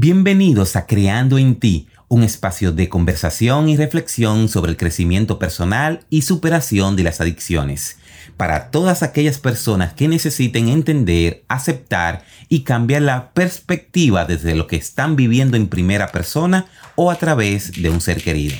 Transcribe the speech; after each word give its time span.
Bienvenidos 0.00 0.76
a 0.76 0.86
Creando 0.86 1.38
en 1.38 1.56
ti, 1.56 1.88
un 2.06 2.22
espacio 2.22 2.70
de 2.70 2.88
conversación 2.88 3.68
y 3.68 3.76
reflexión 3.76 4.48
sobre 4.48 4.70
el 4.70 4.76
crecimiento 4.76 5.40
personal 5.40 6.06
y 6.08 6.22
superación 6.22 6.94
de 6.94 7.02
las 7.02 7.20
adicciones, 7.20 7.98
para 8.36 8.70
todas 8.70 9.02
aquellas 9.02 9.38
personas 9.38 9.94
que 9.94 10.06
necesiten 10.06 10.68
entender, 10.68 11.42
aceptar 11.48 12.24
y 12.48 12.60
cambiar 12.60 13.02
la 13.02 13.32
perspectiva 13.32 14.24
desde 14.24 14.54
lo 14.54 14.68
que 14.68 14.76
están 14.76 15.16
viviendo 15.16 15.56
en 15.56 15.66
primera 15.66 16.12
persona 16.12 16.66
o 16.94 17.10
a 17.10 17.16
través 17.16 17.72
de 17.72 17.90
un 17.90 18.00
ser 18.00 18.22
querido. 18.22 18.54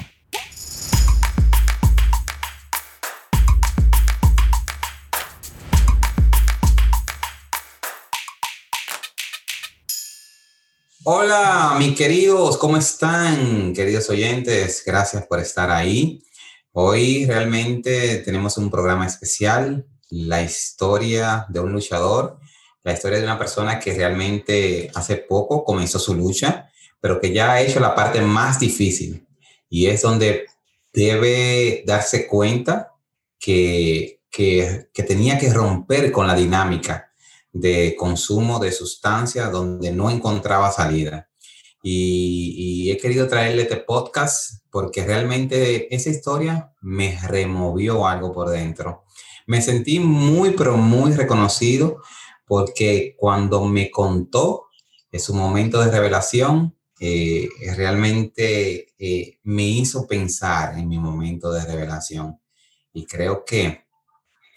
Hola, 11.10 11.74
mis 11.78 11.96
queridos, 11.96 12.58
¿cómo 12.58 12.76
están? 12.76 13.72
Queridos 13.72 14.10
oyentes, 14.10 14.82
gracias 14.84 15.26
por 15.26 15.40
estar 15.40 15.70
ahí. 15.70 16.22
Hoy 16.72 17.24
realmente 17.24 18.18
tenemos 18.18 18.58
un 18.58 18.70
programa 18.70 19.06
especial, 19.06 19.86
la 20.10 20.42
historia 20.42 21.46
de 21.48 21.60
un 21.60 21.72
luchador, 21.72 22.38
la 22.82 22.92
historia 22.92 23.16
de 23.16 23.24
una 23.24 23.38
persona 23.38 23.80
que 23.80 23.94
realmente 23.94 24.90
hace 24.94 25.16
poco 25.16 25.64
comenzó 25.64 25.98
su 25.98 26.14
lucha, 26.14 26.70
pero 27.00 27.18
que 27.18 27.32
ya 27.32 27.52
ha 27.52 27.62
hecho 27.62 27.80
la 27.80 27.94
parte 27.94 28.20
más 28.20 28.60
difícil 28.60 29.26
y 29.70 29.86
es 29.86 30.02
donde 30.02 30.44
debe 30.92 31.84
darse 31.86 32.26
cuenta 32.26 32.92
que, 33.40 34.20
que, 34.30 34.90
que 34.92 35.02
tenía 35.04 35.38
que 35.38 35.50
romper 35.54 36.12
con 36.12 36.26
la 36.26 36.34
dinámica 36.34 37.07
de 37.60 37.96
consumo 37.96 38.58
de 38.60 38.72
sustancias 38.72 39.50
donde 39.50 39.90
no 39.90 40.10
encontraba 40.10 40.70
salida. 40.70 41.28
Y, 41.82 42.90
he 42.90 42.96
querido 42.96 43.28
traerle 43.28 43.62
este 43.62 43.76
podcast 43.76 44.62
porque 44.70 45.04
realmente 45.04 45.94
esa 45.94 46.10
historia 46.10 46.72
me 46.80 47.18
removió 47.26 48.06
algo 48.06 48.32
por 48.32 48.50
dentro. 48.50 49.04
Me 49.46 49.60
sentí 49.60 50.00
muy, 50.00 50.50
pero 50.52 50.76
muy 50.76 51.12
reconocido 51.12 52.00
porque 52.46 53.14
cuando 53.16 53.64
me 53.64 53.90
contó 53.90 54.66
en 55.10 55.20
su 55.20 55.34
momento 55.34 55.80
de 55.80 55.90
revelación, 55.90 56.76
eh, 57.00 57.48
realmente 57.76 58.94
eh, 58.98 59.38
me 59.44 59.62
hizo 59.62 60.06
pensar 60.06 60.78
en 60.78 60.88
mi 60.88 60.98
momento 60.98 61.52
de 61.52 61.64
revelación. 61.64 62.40
Y 62.92 63.06
creo 63.06 63.44
que 63.44 63.84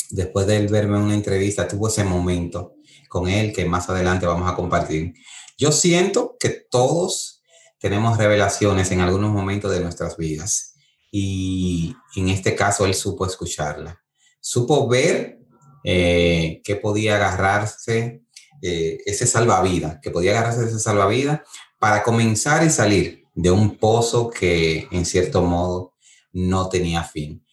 después 0.09 0.47
de 0.47 0.65
verme 0.67 0.97
en 0.97 1.03
una 1.03 1.13
entrevista, 1.13 1.67
tuvo 1.67 1.87
ese 1.87 2.03
momento 2.03 2.75
con 3.11 3.27
él 3.27 3.51
que 3.51 3.65
más 3.65 3.89
adelante 3.89 4.25
vamos 4.25 4.49
a 4.49 4.55
compartir. 4.55 5.13
Yo 5.57 5.73
siento 5.73 6.37
que 6.39 6.47
todos 6.49 7.43
tenemos 7.77 8.17
revelaciones 8.17 8.89
en 8.91 9.01
algunos 9.01 9.31
momentos 9.31 9.69
de 9.69 9.81
nuestras 9.81 10.15
vidas 10.15 10.75
y 11.11 11.93
en 12.15 12.29
este 12.29 12.55
caso 12.55 12.85
él 12.85 12.93
supo 12.93 13.25
escucharla, 13.25 14.01
supo 14.39 14.87
ver 14.87 15.39
eh, 15.83 16.61
que 16.63 16.77
podía 16.77 17.17
agarrarse 17.17 18.21
eh, 18.61 18.99
ese 19.05 19.27
salvavidas, 19.27 19.99
que 20.01 20.09
podía 20.09 20.31
agarrarse 20.31 20.63
ese 20.67 20.79
salvavidas 20.79 21.41
para 21.79 22.03
comenzar 22.03 22.65
y 22.65 22.69
salir 22.69 23.25
de 23.35 23.51
un 23.51 23.77
pozo 23.77 24.29
que 24.29 24.87
en 24.89 25.05
cierto 25.05 25.41
modo 25.41 25.95
no 26.31 26.69
tenía 26.69 27.03
fin. 27.03 27.45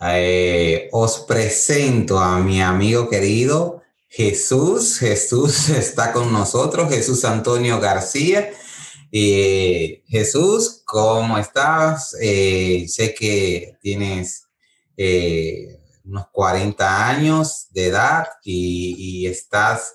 Eh, 0.00 0.88
os 0.90 1.20
presento 1.20 2.18
a 2.18 2.40
mi 2.40 2.60
amigo 2.60 3.08
querido 3.08 3.78
Jesús, 4.08 4.98
Jesús 4.98 5.68
está 5.70 6.12
con 6.12 6.32
nosotros, 6.32 6.88
Jesús 6.88 7.24
Antonio 7.24 7.78
García. 7.78 8.50
Eh, 9.12 10.02
Jesús, 10.06 10.82
¿cómo 10.84 11.38
estás? 11.38 12.16
Eh, 12.20 12.86
sé 12.88 13.14
que 13.14 13.76
tienes 13.80 14.46
eh, 14.96 15.78
unos 16.04 16.26
40 16.32 17.08
años 17.08 17.68
de 17.70 17.86
edad 17.86 18.26
y, 18.42 19.26
estás 19.26 19.94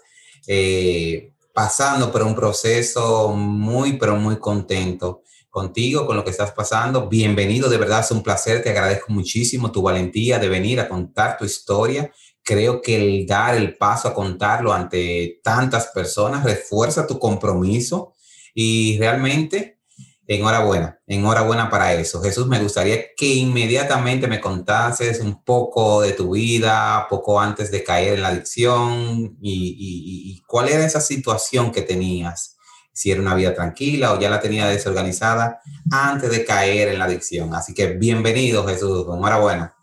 pasando 1.54 2.12
por 2.12 2.24
un 2.24 2.36
proceso 2.36 3.30
muy, 3.30 3.98
pero 3.98 4.16
muy 4.16 4.38
contento 4.38 5.22
contigo, 5.50 6.06
con 6.06 6.18
lo 6.18 6.24
que 6.24 6.32
estás 6.32 6.52
pasando. 6.52 7.08
Bienvenido, 7.08 7.70
de 7.70 7.78
verdad 7.78 8.02
es 8.02 8.12
un 8.12 8.24
placer, 8.24 8.62
te 8.62 8.70
agradezco 8.70 9.12
muchísimo 9.12 9.72
tu 9.72 9.82
valentía 9.82 10.38
de 10.38 10.50
venir 10.50 10.80
a 10.80 10.90
contar 10.90 11.38
tu 11.38 11.46
historia 11.46 12.12
creo 12.44 12.82
que 12.82 12.96
el 12.96 13.26
dar 13.26 13.56
el 13.56 13.78
paso 13.78 14.08
a 14.08 14.14
contarlo 14.14 14.74
ante 14.74 15.40
tantas 15.44 15.88
personas 15.88 16.44
refuerza 16.44 17.08
tu 17.08 17.18
compromiso 17.20 18.14
y 18.54 18.98
realmente 19.00 19.80
enhorabuena, 20.28 21.00
enhorabuena 21.08 21.70
para 21.70 21.94
eso. 21.94 22.22
Jesús, 22.22 22.48
me 22.48 22.60
gustaría 22.60 23.14
que 23.16 23.34
inmediatamente 23.34 24.28
me 24.28 24.40
contases 24.40 25.20
un 25.20 25.44
poco 25.44 26.02
de 26.02 26.14
tu 26.14 26.32
vida, 26.32 27.08
poco 27.10 27.40
antes 27.40 27.72
de 27.72 27.84
caer 27.84 28.14
en 28.16 28.22
la 28.22 28.30
adicción 28.30 29.38
y, 29.42 30.42
cuál 30.48 30.70
era 30.70 30.86
esa 30.86 31.02
situación 31.02 31.72
que 31.72 31.82
tenías. 31.82 32.58
Si 32.94 33.10
era 33.10 33.22
una 33.22 33.34
vida 33.34 33.56
tranquila 33.56 34.14
o 34.14 34.20
ya 34.20 34.30
la 34.30 34.40
tenía 34.40 34.68
desorganizada 34.68 35.62
antes 35.90 36.30
de 36.30 36.46
caer 36.46 36.90
en 36.90 37.00
la 37.00 37.06
adicción. 37.06 37.54
Así 37.56 37.74
que 37.74 37.88
bienvenido, 37.88 38.68
Jesús. 38.68 39.08
Enhorabuena. 39.12 39.76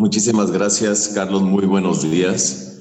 Muchísimas 0.00 0.50
gracias, 0.50 1.08
Carlos. 1.14 1.42
Muy 1.42 1.66
buenos 1.66 2.10
días. 2.10 2.80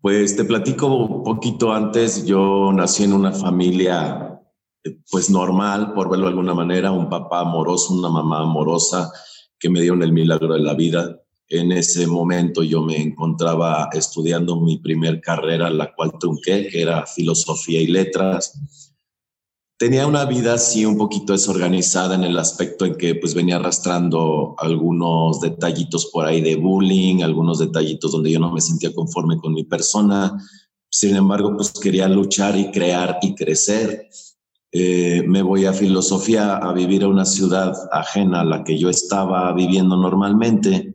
Pues 0.00 0.36
te 0.36 0.44
platico 0.44 0.86
un 0.86 1.24
poquito 1.24 1.72
antes. 1.72 2.24
Yo 2.24 2.72
nací 2.72 3.02
en 3.02 3.14
una 3.14 3.32
familia, 3.32 4.40
eh, 4.84 4.96
pues 5.10 5.28
normal, 5.28 5.92
por 5.92 6.08
verlo 6.08 6.26
de 6.26 6.30
alguna 6.30 6.54
manera, 6.54 6.92
un 6.92 7.08
papá 7.08 7.40
amoroso, 7.40 7.94
una 7.94 8.10
mamá 8.10 8.42
amorosa 8.42 9.10
que 9.58 9.68
me 9.68 9.80
dieron 9.80 10.04
el 10.04 10.12
milagro 10.12 10.54
de 10.54 10.60
la 10.60 10.74
vida. 10.74 11.20
En 11.48 11.72
ese 11.72 12.06
momento 12.06 12.62
yo 12.62 12.80
me 12.80 12.96
encontraba 13.02 13.88
estudiando 13.92 14.60
mi 14.60 14.78
primer 14.78 15.20
carrera, 15.20 15.68
la 15.68 15.92
cual 15.96 16.12
trunqué, 16.16 16.68
que 16.68 16.80
era 16.80 17.06
filosofía 17.06 17.80
y 17.80 17.88
letras 17.88 18.85
tenía 19.78 20.06
una 20.06 20.24
vida 20.24 20.54
así 20.54 20.86
un 20.86 20.96
poquito 20.96 21.32
desorganizada 21.32 22.14
en 22.14 22.24
el 22.24 22.38
aspecto 22.38 22.84
en 22.84 22.94
que 22.96 23.14
pues 23.14 23.34
venía 23.34 23.56
arrastrando 23.56 24.54
algunos 24.58 25.40
detallitos 25.40 26.06
por 26.06 26.24
ahí 26.24 26.40
de 26.40 26.56
bullying, 26.56 27.22
algunos 27.22 27.58
detallitos 27.58 28.12
donde 28.12 28.32
yo 28.32 28.38
no 28.38 28.52
me 28.52 28.60
sentía 28.60 28.94
conforme 28.94 29.36
con 29.38 29.52
mi 29.52 29.64
persona. 29.64 30.32
Sin 30.88 31.14
embargo, 31.14 31.54
pues 31.56 31.72
quería 31.72 32.08
luchar 32.08 32.56
y 32.56 32.70
crear 32.70 33.18
y 33.20 33.34
crecer. 33.34 34.08
Eh, 34.72 35.22
me 35.26 35.42
voy 35.42 35.66
a 35.66 35.72
filosofía 35.72 36.56
a 36.56 36.72
vivir 36.72 37.04
a 37.04 37.08
una 37.08 37.24
ciudad 37.24 37.74
ajena 37.92 38.40
a 38.40 38.44
la 38.44 38.64
que 38.64 38.78
yo 38.78 38.88
estaba 38.88 39.52
viviendo 39.52 39.96
normalmente. 39.96 40.94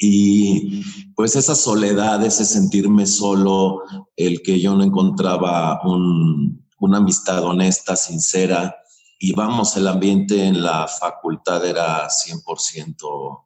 Y 0.00 0.82
pues 1.14 1.36
esa 1.36 1.54
soledad, 1.54 2.24
ese 2.24 2.44
sentirme 2.44 3.06
solo, 3.06 3.82
el 4.16 4.42
que 4.42 4.58
yo 4.58 4.74
no 4.74 4.82
encontraba 4.82 5.80
un, 5.84 6.61
una 6.82 6.98
amistad 6.98 7.44
honesta, 7.44 7.96
sincera, 7.96 8.76
y 9.18 9.32
vamos, 9.32 9.76
el 9.76 9.86
ambiente 9.86 10.44
en 10.44 10.62
la 10.62 10.88
facultad 10.88 11.64
era 11.64 12.08
100% 12.08 13.44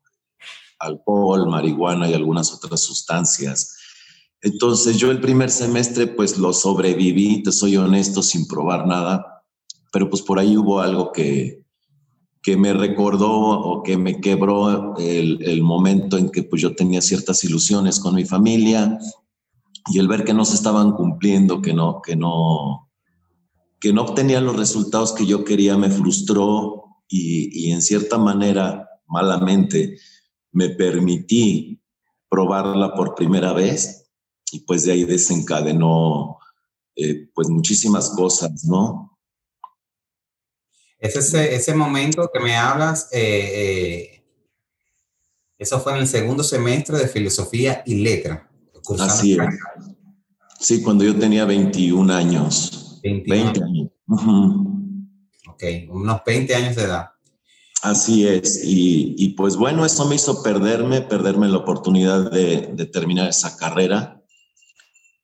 alcohol, 0.78 1.48
marihuana 1.48 2.08
y 2.08 2.14
algunas 2.14 2.52
otras 2.52 2.80
sustancias. 2.80 3.76
Entonces 4.40 4.96
yo 4.96 5.10
el 5.10 5.20
primer 5.20 5.50
semestre 5.50 6.06
pues 6.06 6.38
lo 6.38 6.52
sobreviví, 6.54 7.42
te 7.42 7.52
soy 7.52 7.76
honesto, 7.76 8.22
sin 8.22 8.46
probar 8.46 8.86
nada, 8.86 9.44
pero 9.92 10.08
pues 10.08 10.22
por 10.22 10.38
ahí 10.38 10.56
hubo 10.56 10.80
algo 10.80 11.12
que, 11.12 11.62
que 12.42 12.56
me 12.56 12.72
recordó 12.72 13.30
o 13.30 13.82
que 13.82 13.98
me 13.98 14.18
quebró 14.18 14.96
el, 14.96 15.62
momento 15.62 16.16
en 16.16 16.30
que 16.30 16.42
pues 16.42 16.62
yo 16.62 16.74
tenía 16.74 17.02
ciertas 17.02 17.44
ilusiones 17.44 18.00
con 18.00 18.14
mi 18.14 18.24
familia 18.24 18.98
y 19.88 19.98
el 19.98 20.08
ver 20.08 20.24
que 20.24 20.32
no 20.32 20.46
se 20.46 20.54
estaban 20.54 20.92
cumpliendo, 20.92 21.60
que 21.60 21.74
no, 21.74 22.00
que 22.00 22.16
no, 22.16 22.85
que 23.80 23.92
no 23.92 24.02
obtenía 24.02 24.40
los 24.40 24.56
resultados 24.56 25.12
que 25.12 25.26
yo 25.26 25.44
quería 25.44 25.76
me 25.76 25.90
frustró 25.90 26.84
y, 27.08 27.70
en 27.70 27.82
cierta 27.82 28.18
manera, 28.18 28.88
malamente, 29.06 29.98
me 30.52 30.70
permití 30.70 31.80
probarla 32.28 32.94
por 32.94 33.14
primera 33.14 33.52
vez 33.52 34.10
y 34.50 34.60
pues 34.60 34.84
de 34.84 34.92
ahí 34.92 35.04
desencadenó 35.04 36.38
eh, 36.96 37.28
pues 37.34 37.48
muchísimas 37.48 38.10
cosas, 38.10 38.64
¿no? 38.64 39.18
Es 40.98 41.14
ese, 41.14 41.54
ese 41.54 41.74
momento 41.74 42.30
que 42.32 42.40
me 42.40 42.56
hablas, 42.56 43.08
eh, 43.12 43.52
eh, 43.54 44.16
eso 45.58 45.78
fue 45.80 45.92
en 45.92 45.98
el 45.98 46.06
segundo 46.06 46.42
semestre 46.42 46.98
de 46.98 47.08
filosofía 47.08 47.82
y 47.86 47.96
letra. 47.96 48.50
Así 48.98 49.32
es. 49.34 49.38
Sí, 50.58 50.82
cuando 50.82 51.04
yo 51.04 51.16
tenía 51.16 51.44
21 51.44 52.12
años. 52.12 52.85
20, 53.12 53.32
años. 53.62 53.88
Ok, 55.48 55.62
unos 55.90 56.20
20 56.24 56.54
años 56.54 56.76
de 56.76 56.82
edad. 56.82 57.10
Así 57.82 58.26
es, 58.26 58.62
y, 58.64 59.28
pues 59.36 59.56
bueno, 59.56 59.84
eso 59.84 60.06
me 60.06 60.16
hizo 60.16 60.42
perderme, 60.42 61.02
perderme 61.02 61.48
la 61.48 61.58
oportunidad 61.58 62.30
de, 62.30 62.86
terminar 62.86 63.28
esa 63.28 63.56
carrera. 63.56 64.22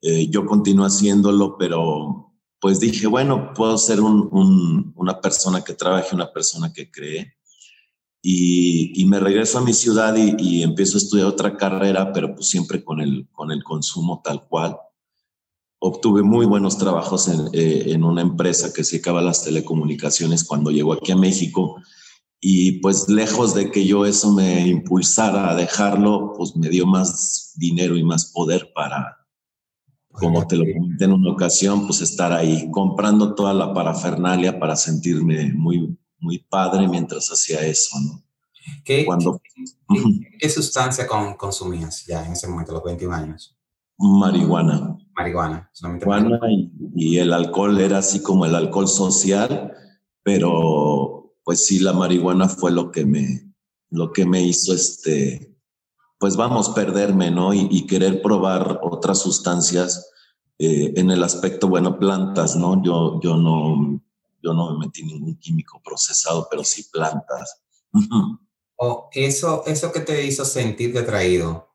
Eh, 0.00 0.28
yo 0.28 0.46
continué 0.46 0.86
haciéndolo, 0.86 1.56
pero 1.58 2.32
pues 2.60 2.78
dije, 2.78 3.06
bueno, 3.08 3.52
puedo 3.54 3.76
ser 3.78 4.00
una 4.00 5.20
persona 5.20 5.64
que 5.64 5.74
trabaje, 5.74 6.14
una 6.14 6.32
persona 6.32 6.72
que 6.72 6.90
cree. 6.90 7.34
Y, 8.22 9.04
me 9.06 9.18
regreso 9.18 9.58
a 9.58 9.64
mi 9.64 9.72
ciudad 9.72 10.14
y, 10.16 10.62
empiezo 10.62 10.96
a 10.96 11.00
estudiar 11.00 11.26
otra 11.26 11.56
carrera, 11.56 12.12
pero 12.12 12.34
pues 12.34 12.46
siempre 12.46 12.84
con 12.84 13.00
el, 13.00 13.26
con 13.32 13.50
el 13.50 13.64
consumo 13.64 14.20
tal 14.22 14.46
cual. 14.46 14.76
Obtuve 15.84 16.22
muy 16.22 16.46
buenos 16.46 16.78
trabajos 16.78 17.26
en, 17.26 17.48
eh, 17.52 17.86
en 17.88 18.04
una 18.04 18.22
empresa 18.22 18.72
que 18.72 18.84
se 18.84 18.92
dedicaba 18.92 19.18
a 19.18 19.24
las 19.24 19.42
telecomunicaciones 19.42 20.44
cuando 20.44 20.70
llegó 20.70 20.92
aquí 20.92 21.10
a 21.10 21.16
México 21.16 21.76
y 22.44 22.80
pues 22.80 23.08
lejos 23.08 23.54
de 23.54 23.70
que 23.70 23.86
yo 23.86 24.04
eso 24.04 24.32
me 24.32 24.66
impulsara 24.66 25.50
a 25.50 25.54
dejarlo, 25.54 26.34
pues 26.36 26.56
me 26.56 26.68
dio 26.68 26.86
más 26.86 27.52
dinero 27.54 27.96
y 27.96 28.02
más 28.02 28.32
poder 28.32 28.72
para, 28.74 29.16
como 30.10 30.44
te 30.46 30.56
lo 30.56 30.64
comenté 30.64 31.04
en 31.04 31.12
una 31.12 31.30
ocasión, 31.30 31.86
pues 31.86 32.00
estar 32.00 32.32
ahí 32.32 32.68
comprando 32.72 33.36
toda 33.36 33.54
la 33.54 33.72
parafernalia 33.72 34.58
para 34.58 34.74
sentirme 34.74 35.52
muy, 35.52 35.96
muy 36.18 36.38
padre 36.38 36.88
mientras 36.88 37.28
hacía 37.28 37.60
eso, 37.64 37.96
¿no? 38.00 38.24
¿Qué, 38.84 39.06
¿qué, 40.40 40.48
sustancia 40.48 41.06
consumías 41.36 42.04
ya 42.06 42.26
en 42.26 42.32
ese 42.32 42.48
momento, 42.48 42.72
los 42.72 42.84
21 42.84 43.14
años? 43.14 43.56
Marihuana. 44.02 44.98
Marihuana. 45.14 45.70
Marihuana 45.82 46.40
y, 46.50 46.72
y 46.96 47.18
el 47.18 47.32
alcohol 47.32 47.80
era 47.80 47.98
así 47.98 48.22
como 48.22 48.46
el 48.46 48.54
alcohol 48.54 48.88
social, 48.88 49.72
pero 50.22 51.34
pues 51.44 51.66
sí, 51.66 51.78
la 51.78 51.92
marihuana 51.92 52.48
fue 52.48 52.70
lo 52.70 52.90
que 52.90 53.04
me, 53.04 53.52
lo 53.90 54.12
que 54.12 54.24
me 54.24 54.42
hizo 54.42 54.74
este, 54.74 55.56
pues 56.18 56.36
vamos, 56.36 56.70
perderme, 56.70 57.30
¿no? 57.30 57.52
Y, 57.52 57.86
querer 57.86 58.22
probar 58.22 58.80
otras 58.82 59.18
sustancias 59.18 60.10
eh, 60.58 60.92
en 60.96 61.10
el 61.10 61.22
aspecto, 61.22 61.68
bueno, 61.68 61.98
plantas, 61.98 62.54
¿no? 62.56 62.82
Yo, 62.82 63.20
yo 63.20 63.36
no, 63.36 64.00
yo 64.42 64.54
no 64.54 64.72
me 64.72 64.86
metí 64.86 65.02
ningún 65.02 65.36
químico 65.36 65.80
procesado, 65.84 66.46
pero 66.50 66.62
sí 66.64 66.84
plantas. 66.92 67.62
o 68.76 69.08
eso, 69.12 69.64
eso 69.66 69.92
que 69.92 70.00
te 70.00 70.24
hizo 70.24 70.44
sentir 70.44 70.96
atraído 70.96 71.71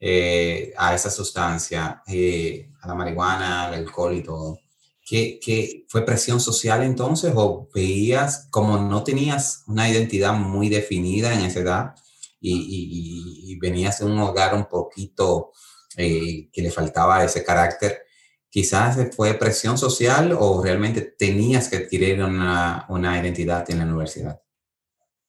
eh, 0.00 0.72
a 0.76 0.94
esa 0.94 1.10
sustancia, 1.10 2.02
eh, 2.06 2.70
a 2.82 2.88
la 2.88 2.94
marihuana, 2.94 3.66
al 3.66 3.74
alcohol 3.74 4.14
y 4.16 4.22
todo. 4.22 4.58
¿Qué, 5.06 5.84
fue 5.88 6.04
presión 6.04 6.40
social 6.40 6.82
entonces 6.82 7.32
o 7.36 7.68
veías 7.74 8.48
como 8.50 8.78
no 8.78 9.04
tenías 9.04 9.64
una 9.66 9.88
identidad 9.88 10.32
muy 10.34 10.68
definida 10.68 11.34
en 11.34 11.40
esa 11.44 11.60
edad 11.60 11.94
y, 12.40 13.58
venías 13.60 14.00
de 14.00 14.06
un 14.06 14.18
hogar 14.18 14.54
un 14.54 14.66
poquito 14.66 15.52
eh, 15.96 16.50
que 16.52 16.62
le 16.62 16.70
faltaba 16.70 17.24
ese 17.24 17.44
carácter? 17.44 18.02
Quizás 18.50 18.98
fue 19.16 19.34
presión 19.34 19.78
social 19.78 20.36
o 20.38 20.62
realmente 20.62 21.00
tenías 21.02 21.68
que 21.68 21.76
adquirir 21.76 22.22
una, 22.22 22.86
una 22.88 23.18
identidad 23.18 23.68
en 23.70 23.78
la 23.78 23.84
universidad. 23.84 24.43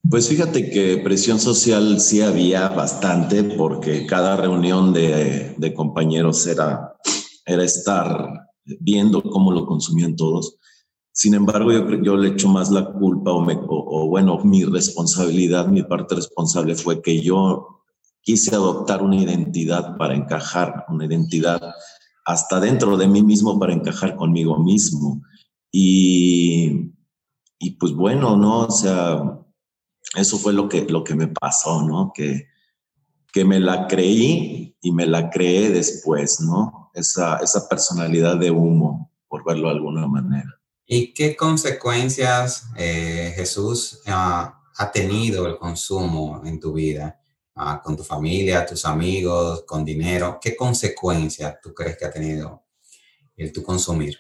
Pues 0.10 0.30
fíjate 0.30 0.70
que 0.70 0.98
presión 0.98 1.40
social 1.40 2.00
sí 2.00 2.22
había 2.22 2.70
bastante 2.70 3.44
porque 3.44 4.06
cada 4.06 4.36
reunión 4.36 4.94
de, 4.94 5.74
compañeros 5.76 6.46
era, 6.46 6.94
era 7.46 7.64
estar 7.64 8.48
viendo 8.64 9.24
cómo 9.24 9.52
lo 9.52 9.66
consumían 9.66 10.16
todos. 10.16 10.58
Sin 11.12 11.34
embargo, 11.34 11.72
yo, 11.72 12.04
yo 12.04 12.18
le 12.18 12.30
echo 12.30 12.50
más 12.50 12.70
la 12.72 12.92
culpa 12.92 13.32
o, 13.32 13.42
o, 13.42 14.08
bueno, 14.08 14.38
mi 14.44 14.64
responsabilidad, 14.64 15.68
mi 15.68 15.82
parte 15.84 16.16
responsable 16.16 16.76
fue 16.76 17.02
que 17.02 17.22
yo 17.22 17.84
quise 18.22 18.54
adoptar 18.54 19.02
una 19.02 19.16
identidad 19.16 19.98
para 19.98 20.16
encajar, 20.16 20.86
una 20.90 21.06
identidad 21.06 21.62
hasta 22.26 22.60
dentro 22.60 22.98
de 22.98 23.08
mí 23.08 23.24
mismo 23.24 23.58
para 23.58 23.74
encajar 23.74 24.16
conmigo 24.16 24.60
mismo. 24.60 25.22
Y, 25.72 26.92
y 27.60 27.72
pues 27.72 27.94
bueno, 27.94 28.36
¿no? 28.36 28.62
O 28.62 28.72
sea, 28.72 29.45
eso 30.16 30.38
fue 30.38 30.54
lo 30.54 30.70
que, 30.70 30.86
lo 30.86 31.04
que 31.04 31.16
me 31.16 31.28
pasó, 31.28 31.82
¿no? 31.82 32.12
Que, 32.14 32.48
que 33.34 33.46
me 33.46 33.60
la 33.60 33.88
creí 33.88 34.76
y 34.82 34.92
me 34.92 35.06
la 35.06 35.30
creé 35.30 35.70
después, 35.70 36.40
¿no? 36.42 36.86
esa, 36.96 37.38
esa 37.38 37.68
personalidad 37.68 38.38
de 38.38 38.50
humo, 38.50 39.12
por 39.28 39.44
verlo 39.44 39.68
de 39.68 39.76
alguna 39.76 40.08
manera. 40.08 40.60
¿Y 40.88 41.14
qué 41.14 41.36
consecuencias, 41.36 42.68
eh, 42.78 43.34
Jesús, 43.36 44.02
ha 44.06 44.92
tenido 44.94 45.46
el 45.48 45.58
consumo 45.58 46.42
en 46.46 46.60
tu 46.60 46.74
vida? 46.74 47.20
Ah, 47.56 47.82
con 47.82 47.96
tu 47.96 48.04
familia, 48.04 48.66
tus 48.66 48.86
amigos, 48.86 49.64
con 49.66 49.86
dinero. 49.86 50.40
¿Qué 50.42 50.56
consecuencias 50.56 51.56
tú 51.62 51.74
crees 51.74 51.98
que 51.98 52.06
ha 52.06 52.12
tenido 52.12 52.64
el 53.38 53.52
tu 53.52 53.64
consumir? 53.64 54.18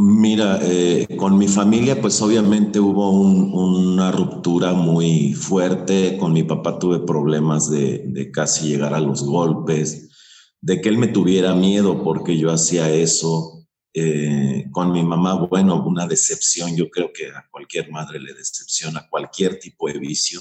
Mira, 0.00 0.60
eh, 0.62 1.08
con 1.16 1.36
mi 1.36 1.48
familia, 1.48 2.00
pues 2.00 2.22
obviamente 2.22 2.78
hubo 2.78 3.10
una 3.10 4.12
ruptura 4.12 4.72
muy 4.72 5.34
fuerte. 5.34 6.16
Con 6.18 6.32
mi 6.32 6.44
papá 6.44 6.78
tuve 6.78 7.00
problemas 7.00 7.68
de, 7.68 8.04
de 8.06 8.30
casi 8.30 8.68
llegar 8.68 8.94
a 8.94 9.00
los 9.00 9.24
golpes 9.24 10.08
de 10.60 10.80
que 10.80 10.88
él 10.88 10.98
me 10.98 11.08
tuviera 11.08 11.52
miedo 11.54 12.02
porque 12.04 12.38
yo 12.38 12.52
hacía 12.52 12.90
eso. 12.92 13.66
Eh, 13.92 14.66
con 14.70 14.92
mi 14.92 15.02
mamá, 15.02 15.34
bueno, 15.34 15.84
una 15.84 16.06
decepción, 16.06 16.76
yo 16.76 16.88
creo 16.90 17.10
que 17.12 17.26
a 17.26 17.48
cualquier 17.50 17.90
madre 17.90 18.20
le 18.20 18.34
decepciona 18.34 19.08
cualquier 19.10 19.58
tipo 19.58 19.88
de 19.88 19.98
vicio, 19.98 20.40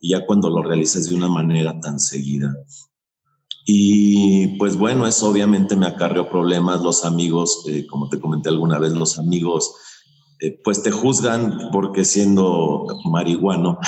y 0.00 0.10
ya 0.10 0.26
cuando 0.26 0.50
lo 0.50 0.62
realizas 0.62 1.08
de 1.08 1.14
una 1.14 1.28
manera 1.28 1.80
tan 1.80 1.98
seguida. 1.98 2.54
Y 3.64 4.58
pues 4.58 4.76
bueno, 4.76 5.06
eso 5.06 5.30
obviamente 5.30 5.74
me 5.76 5.86
acarreó 5.86 6.28
problemas, 6.28 6.82
los 6.82 7.04
amigos, 7.04 7.64
eh, 7.68 7.86
como 7.86 8.08
te 8.08 8.20
comenté 8.20 8.50
alguna 8.50 8.78
vez, 8.78 8.92
los 8.92 9.18
amigos 9.18 9.74
eh, 10.40 10.60
pues 10.62 10.82
te 10.82 10.90
juzgan 10.90 11.70
porque 11.72 12.04
siendo 12.04 12.86
marihuano, 13.04 13.78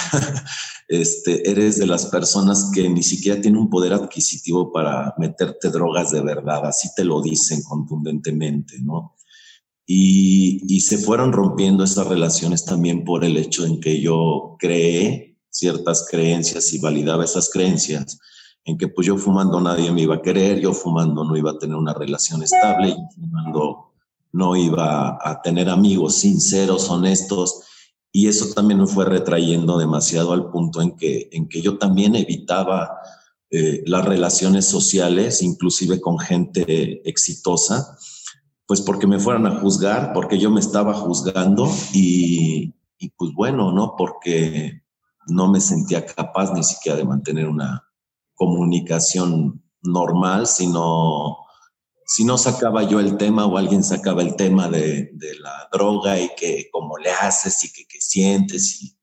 este, 0.88 1.50
eres 1.50 1.78
de 1.78 1.86
las 1.86 2.06
personas 2.06 2.70
que 2.72 2.88
ni 2.88 3.02
siquiera 3.02 3.40
tienen 3.40 3.60
un 3.60 3.68
poder 3.68 3.92
adquisitivo 3.92 4.72
para 4.72 5.14
meterte 5.18 5.70
drogas 5.70 6.12
de 6.12 6.22
verdad, 6.22 6.64
así 6.64 6.88
te 6.96 7.04
lo 7.04 7.20
dicen 7.20 7.62
contundentemente, 7.62 8.76
¿no? 8.80 9.16
Y, 9.88 10.80
se 10.80 10.98
fueron 10.98 11.32
rompiendo 11.32 11.84
esas 11.84 12.06
relaciones 12.06 12.64
también 12.64 13.04
por 13.04 13.24
el 13.24 13.36
hecho 13.36 13.66
en 13.66 13.80
que 13.80 14.00
yo 14.00 14.56
creé 14.58 15.36
ciertas 15.50 16.06
creencias 16.08 16.72
y 16.72 16.78
validaba 16.78 17.24
esas 17.24 17.50
creencias, 17.50 18.18
en 18.66 18.76
que 18.76 18.88
pues 18.88 19.06
yo 19.06 19.16
fumando 19.16 19.60
nadie 19.60 19.92
me 19.92 20.02
iba 20.02 20.16
a 20.16 20.22
querer, 20.22 20.58
yo 20.58 20.74
fumando 20.74 21.24
no 21.24 21.36
iba 21.36 21.52
a 21.52 21.58
tener 21.58 21.76
una 21.76 21.94
relación 21.94 22.42
estable, 22.42 22.90
yo 22.90 23.08
fumando 23.14 23.92
no 24.32 24.56
iba 24.56 25.18
a 25.22 25.40
tener 25.40 25.70
amigos 25.70 26.16
sinceros, 26.16 26.90
honestos, 26.90 27.62
y 28.12 28.26
eso 28.26 28.52
también 28.54 28.80
me 28.80 28.86
fue 28.88 29.04
retrayendo 29.04 29.78
demasiado 29.78 30.32
al 30.32 30.50
punto 30.50 30.82
en 30.82 30.96
que, 30.96 31.28
en 31.32 31.48
que 31.48 31.62
yo 31.62 31.78
también 31.78 32.16
evitaba 32.16 32.98
eh, 33.50 33.84
las 33.86 34.04
relaciones 34.04 34.66
sociales, 34.66 35.42
inclusive 35.42 36.00
con 36.00 36.18
gente 36.18 37.08
exitosa, 37.08 37.96
pues 38.66 38.80
porque 38.80 39.06
me 39.06 39.20
fueran 39.20 39.46
a 39.46 39.60
juzgar, 39.60 40.12
porque 40.12 40.38
yo 40.38 40.50
me 40.50 40.58
estaba 40.58 40.92
juzgando 40.92 41.70
y, 41.92 42.74
y 42.98 43.10
pues 43.10 43.32
bueno, 43.32 43.70
¿no? 43.70 43.94
Porque 43.96 44.82
no 45.28 45.48
me 45.52 45.60
sentía 45.60 46.04
capaz 46.04 46.52
ni 46.52 46.64
siquiera 46.64 46.98
de 46.98 47.04
mantener 47.04 47.48
una 47.48 47.85
comunicación 48.36 49.64
normal, 49.82 50.46
sino 50.46 51.38
si 52.06 52.24
no 52.24 52.38
sacaba 52.38 52.84
yo 52.84 53.00
el 53.00 53.16
tema 53.16 53.46
o 53.46 53.58
alguien 53.58 53.82
sacaba 53.82 54.22
el 54.22 54.36
tema 54.36 54.68
de, 54.68 55.10
la 55.40 55.68
droga 55.72 56.20
y 56.20 56.30
que 56.36 56.68
cómo 56.70 56.96
le 56.98 57.10
haces 57.10 57.64
y 57.64 57.72
que, 57.72 58.00
sientes 58.00 58.80
y, 58.80 58.96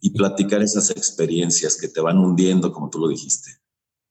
y, 0.00 0.10
platicar 0.10 0.62
esas 0.62 0.90
experiencias 0.90 1.78
que 1.80 1.88
te 1.88 2.00
van 2.00 2.18
hundiendo, 2.18 2.70
como 2.70 2.90
tú 2.90 2.98
lo 2.98 3.08
dijiste. 3.08 3.50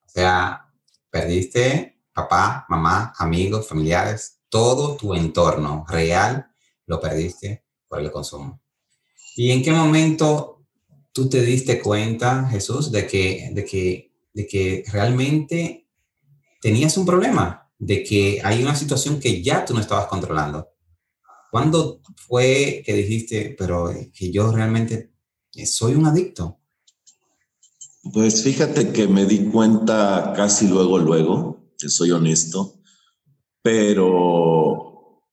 O 0.07 0.09
sea, 0.09 0.73
perdiste 1.11 2.01
papá, 2.13 2.65
mamá, 2.69 3.13
amigos, 3.17 3.67
familiares, 3.67 4.39
todo 4.49 4.95
tu 4.95 5.13
entorno 5.13 5.85
real 5.87 6.47
lo 6.87 6.99
perdiste 6.99 7.65
por 7.87 8.01
el 8.01 8.11
consumo. 8.11 8.61
¿Y 9.35 9.51
en 9.51 9.63
qué 9.63 9.71
momento 9.71 10.65
tú 11.13 11.29
te 11.29 11.41
diste 11.41 11.81
cuenta, 11.81 12.47
Jesús, 12.49 12.91
de 12.91 13.07
que, 13.07 13.51
de 13.53 13.65
que, 13.65 14.10
de 14.33 14.47
que 14.47 14.83
realmente 14.91 15.87
tenías 16.61 16.97
un 16.97 17.05
problema? 17.05 17.61
de 17.81 18.03
que 18.03 18.39
hay 18.43 18.61
una 18.61 18.75
situación 18.75 19.19
que 19.19 19.41
ya 19.41 19.65
tú 19.65 19.73
no 19.73 19.79
estabas 19.79 20.05
controlando. 20.05 20.69
¿Cuándo 21.49 21.99
fue 22.15 22.83
que 22.85 22.93
dijiste, 22.93 23.55
pero 23.57 23.91
que 24.13 24.31
yo 24.31 24.51
realmente 24.51 25.11
soy 25.65 25.95
un 25.95 26.05
adicto? 26.05 26.59
Pues 28.13 28.43
fíjate 28.43 28.93
que 28.93 29.07
me 29.07 29.25
di 29.25 29.49
cuenta 29.49 30.31
casi 30.35 30.67
luego, 30.67 30.99
luego, 30.99 31.71
que 31.77 31.89
soy 31.89 32.11
honesto, 32.11 32.75
pero 33.63 35.23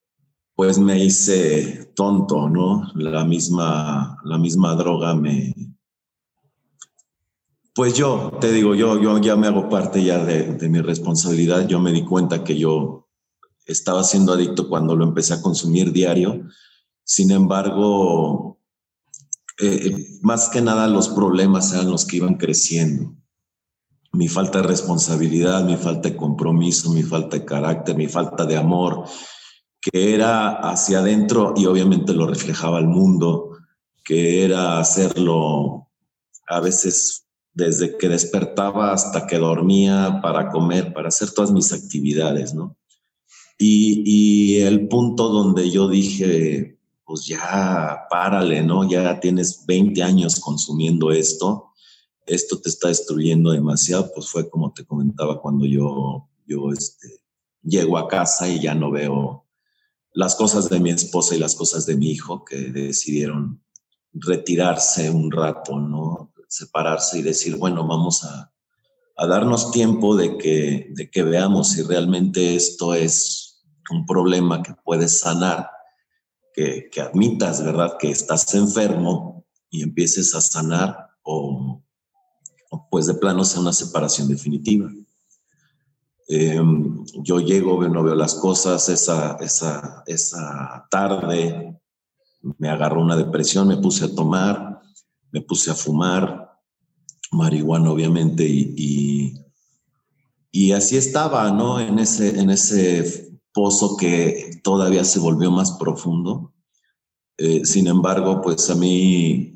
pues 0.54 0.78
me 0.78 1.04
hice 1.04 1.92
tonto, 1.94 2.48
¿no? 2.48 2.90
La 2.94 3.26
misma, 3.26 4.16
la 4.24 4.38
misma 4.38 4.74
droga 4.74 5.14
me, 5.14 5.52
pues 7.78 7.94
yo, 7.94 8.36
te 8.40 8.50
digo, 8.50 8.74
yo, 8.74 9.00
yo 9.00 9.18
ya 9.18 9.36
me 9.36 9.46
hago 9.46 9.68
parte 9.68 10.02
ya 10.02 10.18
de, 10.24 10.68
mi 10.68 10.80
responsabilidad. 10.80 11.68
Yo 11.68 11.78
me 11.78 11.92
di 11.92 12.04
cuenta 12.04 12.42
que 12.42 12.58
yo 12.58 13.08
estaba 13.66 14.02
siendo 14.02 14.32
adicto 14.32 14.68
cuando 14.68 14.96
lo 14.96 15.04
empecé 15.04 15.34
a 15.34 15.40
consumir 15.40 15.92
diario. 15.92 16.42
Sin 17.04 17.30
embargo, 17.30 18.58
eh, 19.60 20.18
más 20.22 20.48
que 20.48 20.60
nada 20.60 20.88
los 20.88 21.08
problemas 21.10 21.72
eran 21.72 21.88
los 21.88 22.04
que 22.04 22.16
iban 22.16 22.34
creciendo. 22.34 23.14
Mi 24.12 24.26
falta 24.26 24.60
de 24.60 24.66
responsabilidad, 24.66 25.64
mi 25.64 25.76
falta 25.76 26.08
de 26.08 26.16
compromiso, 26.16 26.90
mi 26.90 27.04
falta 27.04 27.36
de 27.36 27.44
carácter, 27.44 27.94
mi 27.94 28.08
falta 28.08 28.44
de 28.44 28.56
amor, 28.56 29.04
que 29.80 30.16
era 30.16 30.68
hacia 30.68 30.98
adentro 30.98 31.54
y 31.56 31.66
obviamente 31.66 32.12
lo 32.12 32.26
reflejaba 32.26 32.78
al 32.78 32.88
mundo, 32.88 33.56
que 34.02 34.44
era 34.44 34.80
hacerlo 34.80 35.86
a 36.48 36.58
veces 36.58 37.27
desde 37.58 37.96
que 37.98 38.08
despertaba 38.08 38.92
hasta 38.92 39.26
que 39.26 39.36
dormía 39.36 40.20
para 40.22 40.48
comer, 40.48 40.92
para 40.92 41.08
hacer 41.08 41.32
todas 41.32 41.50
mis 41.50 41.72
actividades, 41.72 42.54
¿no? 42.54 42.76
Y, 43.58 44.60
el 44.60 44.86
punto 44.86 45.28
donde 45.28 45.68
yo 45.68 45.88
dije, 45.88 46.78
pues 47.04 47.26
ya 47.26 48.06
párale, 48.08 48.62
¿no? 48.62 48.88
Ya 48.88 49.18
tienes 49.18 49.64
20 49.66 50.00
años 50.04 50.38
consumiendo 50.38 51.10
esto, 51.10 51.72
esto 52.26 52.60
te 52.60 52.68
está 52.68 52.88
destruyendo 52.88 53.50
demasiado, 53.50 54.12
pues 54.14 54.28
fue 54.28 54.48
como 54.48 54.72
te 54.72 54.84
comentaba 54.84 55.40
cuando 55.40 55.66
yo, 55.66 56.28
yo 56.46 56.70
este, 56.70 57.08
llego 57.64 57.98
a 57.98 58.06
casa 58.06 58.48
y 58.48 58.60
ya 58.60 58.74
no 58.76 58.92
veo 58.92 59.46
las 60.12 60.36
cosas 60.36 60.68
de 60.68 60.78
mi 60.78 60.90
esposa 60.90 61.34
y 61.34 61.40
las 61.40 61.56
cosas 61.56 61.86
de 61.86 61.96
mi 61.96 62.12
hijo 62.12 62.44
que 62.44 62.56
decidieron 62.70 63.60
retirarse 64.12 65.10
un 65.10 65.32
rato, 65.32 65.80
¿no? 65.80 66.32
Separarse 66.48 67.18
y 67.18 67.22
decir, 67.22 67.56
bueno, 67.56 67.86
vamos 67.86 68.24
a, 68.24 68.52
a 69.16 69.26
darnos 69.26 69.70
tiempo 69.70 70.16
de 70.16 70.38
que, 70.38 70.88
de 70.94 71.10
que 71.10 71.22
veamos 71.22 71.72
si 71.72 71.82
realmente 71.82 72.54
esto 72.54 72.94
es 72.94 73.64
un 73.90 74.06
problema 74.06 74.62
que 74.62 74.74
puedes 74.84 75.20
sanar, 75.20 75.70
que, 76.54 76.88
que 76.90 77.00
admitas, 77.00 77.64
¿verdad?, 77.64 77.96
que 77.98 78.10
estás 78.10 78.54
enfermo 78.54 79.44
y 79.70 79.82
empieces 79.82 80.34
a 80.34 80.40
sanar 80.40 81.08
o, 81.22 81.82
pues 82.90 83.06
de 83.06 83.14
plano 83.14 83.44
sea 83.44 83.60
una 83.60 83.72
separación 83.72 84.28
definitiva. 84.28 84.90
Em, 86.28 87.04
yo 87.22 87.40
llego, 87.40 87.86
no 87.88 88.02
veo 88.02 88.14
las 88.14 88.34
cosas, 88.34 88.88
esa, 88.88 89.36
esa, 89.40 90.02
esa 90.06 90.86
tarde 90.90 91.76
me 92.58 92.68
agarró 92.68 93.02
una 93.02 93.16
depresión, 93.16 93.66
me 93.66 93.78
puse 93.78 94.04
a 94.04 94.14
tomar, 94.14 94.77
me 95.30 95.40
puse 95.40 95.70
a 95.70 95.74
fumar, 95.74 96.58
marihuana 97.32 97.90
obviamente, 97.90 98.44
y, 98.46 99.34
y, 100.50 100.72
así 100.72 100.96
estaba, 100.96 101.50
¿no? 101.50 101.80
En 101.80 101.98
ese, 101.98 102.40
en 102.40 102.50
ese 102.50 103.38
pozo 103.52 103.96
que 103.96 104.60
todavía 104.62 105.04
se 105.04 105.18
volvió 105.18 105.50
más 105.50 105.72
profundo. 105.72 106.54
Eh, 107.36 107.64
sin 107.64 107.86
embargo, 107.86 108.40
pues 108.40 108.68
a 108.70 108.74
mí 108.74 109.54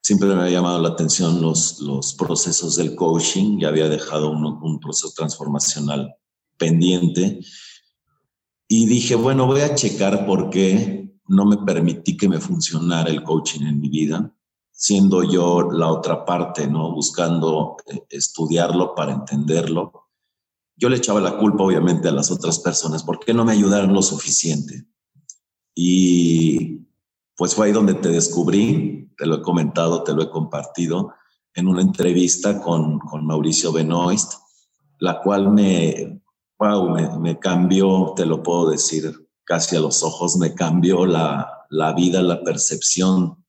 siempre 0.00 0.34
me 0.34 0.42
ha 0.42 0.50
llamado 0.50 0.80
la 0.80 0.90
atención 0.90 1.42
los, 1.42 1.80
los 1.80 2.14
procesos 2.14 2.76
del 2.76 2.94
coaching, 2.94 3.58
ya 3.58 3.68
había 3.68 3.88
dejado 3.88 4.30
un, 4.30 4.44
un 4.44 4.80
proceso 4.80 5.12
transformacional 5.14 6.14
pendiente 6.56 7.40
y 8.68 8.86
dije, 8.86 9.14
bueno, 9.14 9.46
voy 9.46 9.62
a 9.62 9.74
checar 9.74 10.26
por 10.26 10.50
qué 10.50 11.10
no 11.26 11.46
me 11.46 11.56
permití 11.58 12.16
que 12.16 12.28
me 12.28 12.40
funcionara 12.40 13.10
el 13.10 13.22
coaching 13.22 13.66
en 13.66 13.80
mi 13.80 13.88
vida, 13.88 14.34
siendo 14.80 15.24
yo 15.24 15.72
la 15.72 15.90
otra 15.90 16.24
parte, 16.24 16.68
¿no? 16.68 16.92
Buscando 16.92 17.78
eh, 17.86 18.06
estudiarlo 18.10 18.94
para 18.94 19.12
entenderlo. 19.12 20.06
Yo 20.76 20.88
le 20.88 20.98
echaba 20.98 21.20
la 21.20 21.36
culpa, 21.36 21.64
obviamente, 21.64 22.06
a 22.06 22.12
las 22.12 22.30
otras 22.30 22.60
personas. 22.60 23.02
¿Por 23.02 23.18
qué 23.18 23.34
no 23.34 23.44
me 23.44 23.54
ayudaron 23.54 23.92
lo 23.92 24.02
suficiente? 24.02 24.86
Y 25.74 26.86
pues 27.36 27.56
fue 27.56 27.66
ahí 27.66 27.72
donde 27.72 27.94
te 27.94 28.10
descubrí, 28.10 29.12
te 29.18 29.26
lo 29.26 29.38
he 29.38 29.42
comentado, 29.42 30.04
te 30.04 30.12
lo 30.12 30.22
he 30.22 30.30
compartido, 30.30 31.12
en 31.54 31.66
una 31.66 31.82
entrevista 31.82 32.60
con, 32.60 33.00
con 33.00 33.26
Mauricio 33.26 33.72
Benoist, 33.72 34.34
la 35.00 35.20
cual 35.20 35.50
me, 35.50 36.22
wow, 36.56 37.18
me, 37.18 37.38
cambió, 37.40 38.12
te 38.14 38.24
lo 38.24 38.44
puedo 38.44 38.70
decir 38.70 39.28
casi 39.42 39.74
a 39.74 39.80
los 39.80 40.04
ojos, 40.04 40.36
me 40.36 40.54
cambió 40.54 41.04
la, 41.04 41.66
la 41.68 41.92
vida, 41.94 42.22
la 42.22 42.44
percepción 42.44 43.44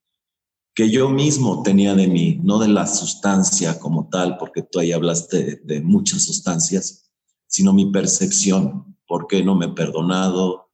que 0.80 0.90
yo 0.90 1.10
mismo 1.10 1.62
tenía 1.62 1.94
de 1.94 2.08
mí, 2.08 2.40
no 2.42 2.58
de 2.58 2.70
la 2.70 2.88
sustancia 2.88 3.78
como 3.80 4.08
tal, 4.08 4.38
porque 4.38 4.62
tú 4.62 4.80
ahí 4.80 4.94
hablaste 4.94 5.60
de, 5.66 5.82
muchas 5.82 6.24
sustancias, 6.24 7.12
sino 7.48 7.74
mi 7.74 7.92
percepción, 7.92 8.96
por 9.06 9.28
qué 9.28 9.44
no 9.44 9.56
me 9.56 9.66
he 9.66 9.74
perdonado, 9.74 10.70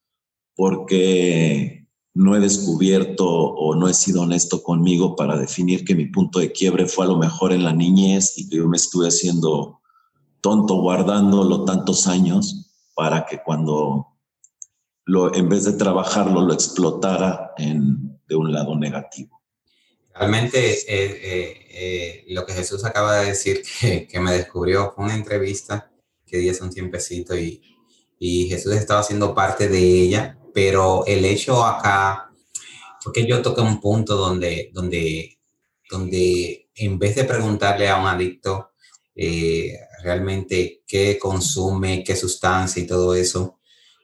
por 0.55 0.85
qué 0.85 1.87
no 2.13 2.35
he 2.35 2.39
descubierto 2.39 3.27
o 3.27 3.73
no 3.73 3.87
he 3.87 3.95
sido 3.95 4.21
honesto 4.21 4.61
conmigo 4.61 5.15
para 5.15 5.39
definir 5.39 5.83
que 5.83 5.95
mi 5.95 6.05
punto 6.05 6.37
de 6.37 6.51
quiebre 6.51 6.85
fue 6.85 7.05
a 7.05 7.09
lo 7.09 7.17
mejor 7.17 7.51
en 7.51 7.63
la 7.63 7.73
niñez 7.73 8.37
y 8.37 8.47
que 8.47 8.57
yo 8.57 8.67
me 8.67 8.77
estuve 8.77 9.07
haciendo 9.07 9.81
tonto 10.39 10.75
guardándolo 10.81 11.65
tantos 11.65 12.05
años 12.05 12.69
para 12.93 13.25
que 13.25 13.41
cuando 13.43 14.05
en 15.33 15.49
vez 15.49 15.63
de 15.63 15.73
trabajarlo 15.73 16.41
lo 16.41 16.53
explotara 16.53 17.53
en, 17.57 18.19
de 18.27 18.35
un 18.35 18.53
lado 18.53 18.75
negativo. 18.75 19.35
Realmente 20.17 20.71
eh, 20.71 20.85
eh, 20.87 21.67
eh, 21.71 22.25
lo 22.29 22.45
que 22.45 22.53
Jesús 22.53 22.85
acaba 22.85 23.19
de 23.19 23.27
decir 23.27 23.61
que, 24.09 24.19
me 24.21 24.31
descubrió 24.31 24.93
fue 24.95 25.03
una 25.03 25.15
entrevista 25.15 25.91
que 26.25 26.37
di 26.37 26.49
hace 26.49 26.63
un 26.63 26.69
tiempecito 26.69 27.37
y, 27.37 27.61
y 28.17 28.47
Jesús 28.47 28.73
estaba 28.73 29.01
haciendo 29.01 29.35
parte 29.35 29.67
de 29.67 29.77
ella 29.77 30.39
pero 30.53 31.05
el 31.05 31.25
hecho 31.25 31.65
acá 31.65 32.31
fue 33.01 33.11
que 33.11 33.27
yo 33.27 33.41
toqué 33.41 33.59
un 33.59 33.81
punto 33.81 34.15
donde, 34.15 34.71
donde, 34.73 35.37
donde 35.91 36.69
en 36.73 36.97
vez 36.97 37.15
de 37.15 37.25
preguntarle 37.25 37.89
a 37.89 37.97
un 37.97 38.07
adicto 38.07 38.71
realmente 40.01 40.83
qué 40.87 41.19
consume, 41.19 42.03
qué 42.05 42.15
sustancia 42.15 42.81
y 42.81 42.87
todo 42.87 43.15
eso, 43.15 43.59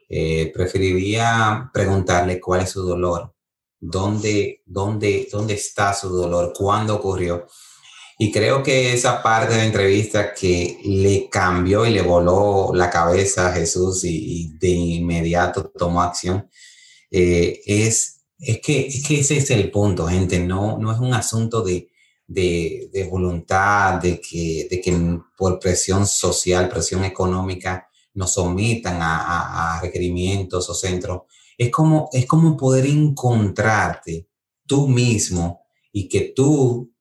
preferiría 0.08 1.70
preguntarle 1.72 2.38
cuál 2.38 2.60
es 2.60 2.70
su 2.70 2.82
dolor, 2.82 3.34
dónde, 3.82 4.62
dónde, 4.64 5.28
dónde 5.30 5.54
está 5.54 5.92
su 5.92 6.08
dolor, 6.08 6.52
cuándo 6.56 6.94
ocurrió. 6.94 7.46
Y 8.18 8.30
creo 8.30 8.62
que 8.62 8.92
esa 8.92 9.22
parte 9.22 9.54
de 9.54 9.64
entrevista 9.64 10.32
que 10.32 10.78
le 10.84 11.28
cambió 11.28 11.84
y 11.84 11.90
le 11.90 12.02
voló 12.02 12.70
la 12.72 12.88
cabeza 12.88 13.48
a 13.48 13.52
Jesús 13.52 14.04
y, 14.04 14.56
de 14.58 14.68
inmediato 14.68 15.64
tomó 15.70 16.02
acción, 16.02 16.48
eh, 17.10 17.60
es, 17.66 18.22
es, 18.38 18.60
que, 18.60 18.86
es 18.86 19.04
que 19.04 19.20
ese 19.20 19.38
es 19.38 19.50
el 19.50 19.70
punto, 19.72 20.06
gente. 20.06 20.38
No, 20.38 20.78
no 20.78 20.92
es 20.92 21.00
un 21.00 21.12
asunto 21.14 21.62
de, 21.62 21.88
de, 22.26 22.88
de 22.92 23.04
voluntad, 23.08 23.94
de 24.00 24.20
que, 24.20 24.68
de 24.70 24.80
que 24.80 25.18
por 25.36 25.58
presión 25.58 26.06
social, 26.06 26.68
presión 26.68 27.04
económica, 27.04 27.88
nos 28.14 28.34
sometan 28.34 28.98
a, 29.00 29.80
requerimientos 29.82 30.68
o 30.70 30.74
centros. 30.74 31.22
Es 31.62 31.70
como, 31.70 32.08
es 32.12 32.26
como 32.26 32.56
poder 32.56 32.86
encontrarte 32.86 34.28
tú 34.66 34.88
mismo 34.88 35.62
y 35.92 36.08
que 36.08 36.32
tú 36.34 36.92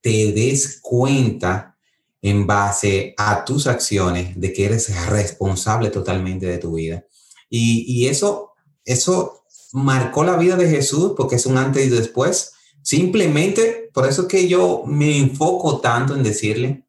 te 0.00 0.32
des 0.32 0.80
cuenta 0.80 1.76
en 2.22 2.46
base 2.46 3.14
a 3.18 3.44
tus 3.44 3.66
acciones 3.66 4.40
de 4.40 4.52
que 4.52 4.64
eres 4.64 5.06
responsable 5.06 5.90
totalmente 5.90 6.46
de 6.46 6.58
tu 6.58 6.74
vida. 6.74 7.04
Y, 7.50 7.84
y 7.86 8.06
eso, 8.08 8.52
eso 8.84 9.44
marcó 9.72 10.24
la 10.24 10.36
vida 10.36 10.56
de 10.56 10.68
Jesús 10.68 11.12
porque 11.16 11.36
es 11.36 11.46
un 11.46 11.58
antes 11.58 11.86
y 11.86 11.90
después. 11.90 12.52
Simplemente, 12.82 13.90
por 13.92 14.06
eso 14.08 14.26
que 14.26 14.48
yo 14.48 14.84
me 14.86 15.18
enfoco 15.18 15.80
tanto 15.80 16.14
en 16.14 16.22
decirle 16.22 16.86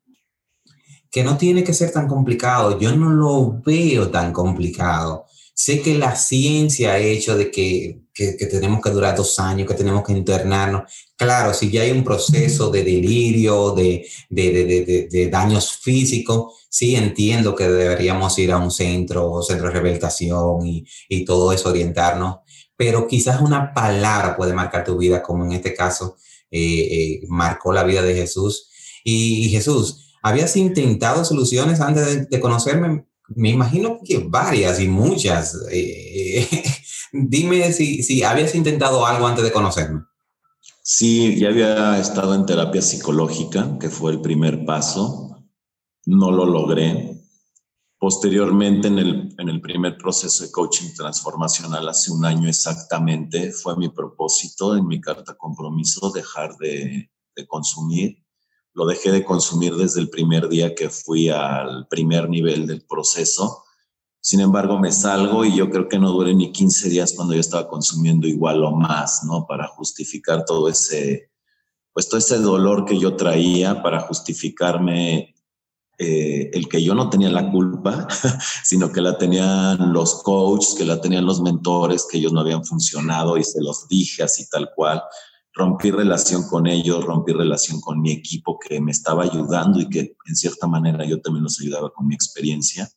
que 1.12 1.24
no 1.24 1.38
tiene 1.38 1.64
que 1.64 1.74
ser 1.74 1.92
tan 1.92 2.08
complicado. 2.08 2.80
Yo 2.80 2.96
no 2.96 3.10
lo 3.10 3.62
veo 3.66 4.10
tan 4.10 4.34
complicado. 4.34 5.26
Sé 5.60 5.82
que 5.82 5.98
la 5.98 6.16
ciencia 6.16 6.94
ha 6.94 7.00
hecho 7.00 7.36
de 7.36 7.50
que, 7.50 8.02
que, 8.14 8.34
tenemos 8.46 8.80
que 8.80 8.92
durar 8.92 9.16
dos 9.16 9.40
años, 9.40 9.68
que 9.68 9.74
tenemos 9.74 10.04
que 10.04 10.14
internarnos. 10.14 10.84
Claro, 11.16 11.52
si 11.52 11.72
ya 11.72 11.82
hay 11.82 11.90
un 11.90 12.04
proceso 12.04 12.70
de 12.70 12.84
delirio, 12.84 13.72
de, 13.72 14.08
de, 14.30 14.52
de, 14.52 15.08
de 15.10 15.30
daños 15.32 15.78
físicos, 15.78 16.68
sí 16.70 16.96
entiendo 16.96 17.56
que 17.56 17.68
deberíamos 17.68 18.38
ir 18.38 18.52
a 18.52 18.60
un 18.60 18.70
centro, 18.70 19.42
centro 19.42 19.66
de 19.66 19.74
rehabilitación 19.74 20.64
y, 20.64 20.86
y 21.10 21.26
todo 21.26 21.52
eso, 21.52 21.70
orientarnos. 21.70 22.38
Pero 22.76 23.08
quizás 23.08 23.42
una 23.42 23.74
palabra 23.74 24.38
puede 24.38 24.54
marcar 24.54 24.84
tu 24.84 24.96
vida, 24.96 25.24
como 25.24 25.44
en 25.44 25.54
este 25.54 25.74
caso 25.74 26.18
eh, 26.52 26.60
eh, 26.62 27.22
marcó 27.30 27.74
la 27.74 27.84
vida 27.84 28.04
de 28.04 28.14
Jesús. 28.14 28.70
Y, 29.04 29.48
y 29.48 29.50
Jesús, 29.50 30.14
¿habías 30.22 30.56
intentado 30.56 31.26
soluciones 31.26 31.82
antes 31.82 32.30
de 32.30 32.40
conocerme? 32.40 33.08
Me 33.30 33.50
imagino 33.50 34.00
que 34.04 34.20
varias 34.20 34.80
y 34.80 34.88
muchas. 34.88 35.58
Eh, 35.72 36.48
dime 37.12 37.72
si, 37.74 38.04
si 38.04 38.24
habías 38.24 38.56
intentado 38.56 39.06
algo 39.06 39.28
antes 39.28 39.44
de 39.44 39.52
conocerme. 39.52 40.02
Sí, 40.82 41.38
ya 41.38 41.50
había 41.50 42.00
estado 42.00 42.34
en 42.34 42.46
terapia 42.46 42.82
psicológica, 42.82 43.78
que 43.78 43.90
fue 43.90 44.14
el 44.14 44.22
primer 44.22 44.66
paso. 44.66 45.46
No 46.06 46.32
lo 46.32 46.46
logré. 46.46 47.18
Posteriormente, 48.00 48.88
en 48.88 49.00
el, 49.00 49.36
en 49.38 49.50
el 49.50 49.60
primer 49.60 49.98
proceso 49.98 50.46
de 50.46 50.52
coaching 50.52 50.94
transformacional, 50.96 51.90
hace 51.90 52.12
un 52.12 52.24
año 52.24 52.48
exactamente, 52.48 53.52
fue 53.52 53.76
mi 53.76 53.90
propósito 53.90 54.78
en 54.78 54.88
mi 54.88 55.02
carta 55.02 55.36
compromiso 55.36 56.12
dejar 56.12 56.56
de, 56.58 57.10
de 57.36 57.48
consumir. 57.48 58.24
Lo 58.78 58.86
dejé 58.86 59.12
de 59.12 59.26
consumir 59.26 59.76
desde 59.76 60.00
el 60.00 60.08
primer 60.08 60.48
día 60.50 60.76
que 60.76 60.92
fui 60.92 61.30
al 61.30 61.88
primer 61.88 62.30
nivel 62.30 62.68
del 62.68 62.84
proceso. 62.84 63.64
Sin 64.22 64.40
embargo, 64.40 64.78
me 64.78 64.92
salgo 64.92 65.44
y 65.44 65.56
yo 65.56 65.68
creo 65.72 65.90
que 65.90 65.98
no 65.98 66.12
duré 66.12 66.36
ni 66.36 66.52
15 66.52 66.88
días 66.90 67.14
cuando 67.16 67.34
yo 67.34 67.40
estaba 67.40 67.68
consumiendo 67.68 68.28
igual 68.28 68.64
o 68.64 68.70
más, 68.70 69.24
¿no? 69.24 69.48
Para 69.48 69.68
justificar 69.68 70.46
todo 70.46 70.70
ese, 70.70 71.32
pues 71.92 72.08
todo 72.08 72.20
ese 72.20 72.38
dolor 72.38 72.86
que 72.86 73.00
yo 73.00 73.16
traía, 73.16 73.82
para 73.82 74.02
justificarme 74.02 75.34
eh, 75.98 76.52
el 76.54 76.70
que 76.70 76.84
yo 76.84 76.94
no 76.94 77.10
tenía 77.10 77.32
la 77.32 77.50
culpa, 77.50 78.08
sino 78.64 78.92
que 78.92 79.02
la 79.02 79.18
tenían 79.18 79.92
los 79.92 80.22
coaches, 80.22 80.76
que 80.78 80.86
la 80.86 81.02
tenían 81.02 81.26
los 81.26 81.42
mentores, 81.42 82.06
que 82.08 82.20
ellos 82.20 82.32
no 82.32 82.42
habían 82.42 82.64
funcionado 82.64 83.40
y 83.40 83.44
se 83.44 83.60
los 83.60 83.88
dije 83.88 84.22
así 84.22 84.48
tal 84.48 84.70
cual. 84.76 85.02
Rompí 85.58 85.92
relación 85.92 86.44
con 86.48 86.68
ellos, 86.68 87.04
rompí 87.04 87.34
relación 87.34 87.82
con 87.82 88.00
mi 88.00 88.12
equipo 88.12 88.60
que 88.60 88.80
me 88.80 88.92
estaba 88.92 89.24
ayudando 89.24 89.80
y 89.80 89.90
que 89.90 90.16
en 90.26 90.36
cierta 90.36 90.68
manera 90.68 91.04
yo 91.06 91.20
también 91.20 91.44
los 91.44 91.60
ayudaba 91.60 91.92
con 91.92 92.08
mi 92.08 92.14
experiencia. 92.14 92.88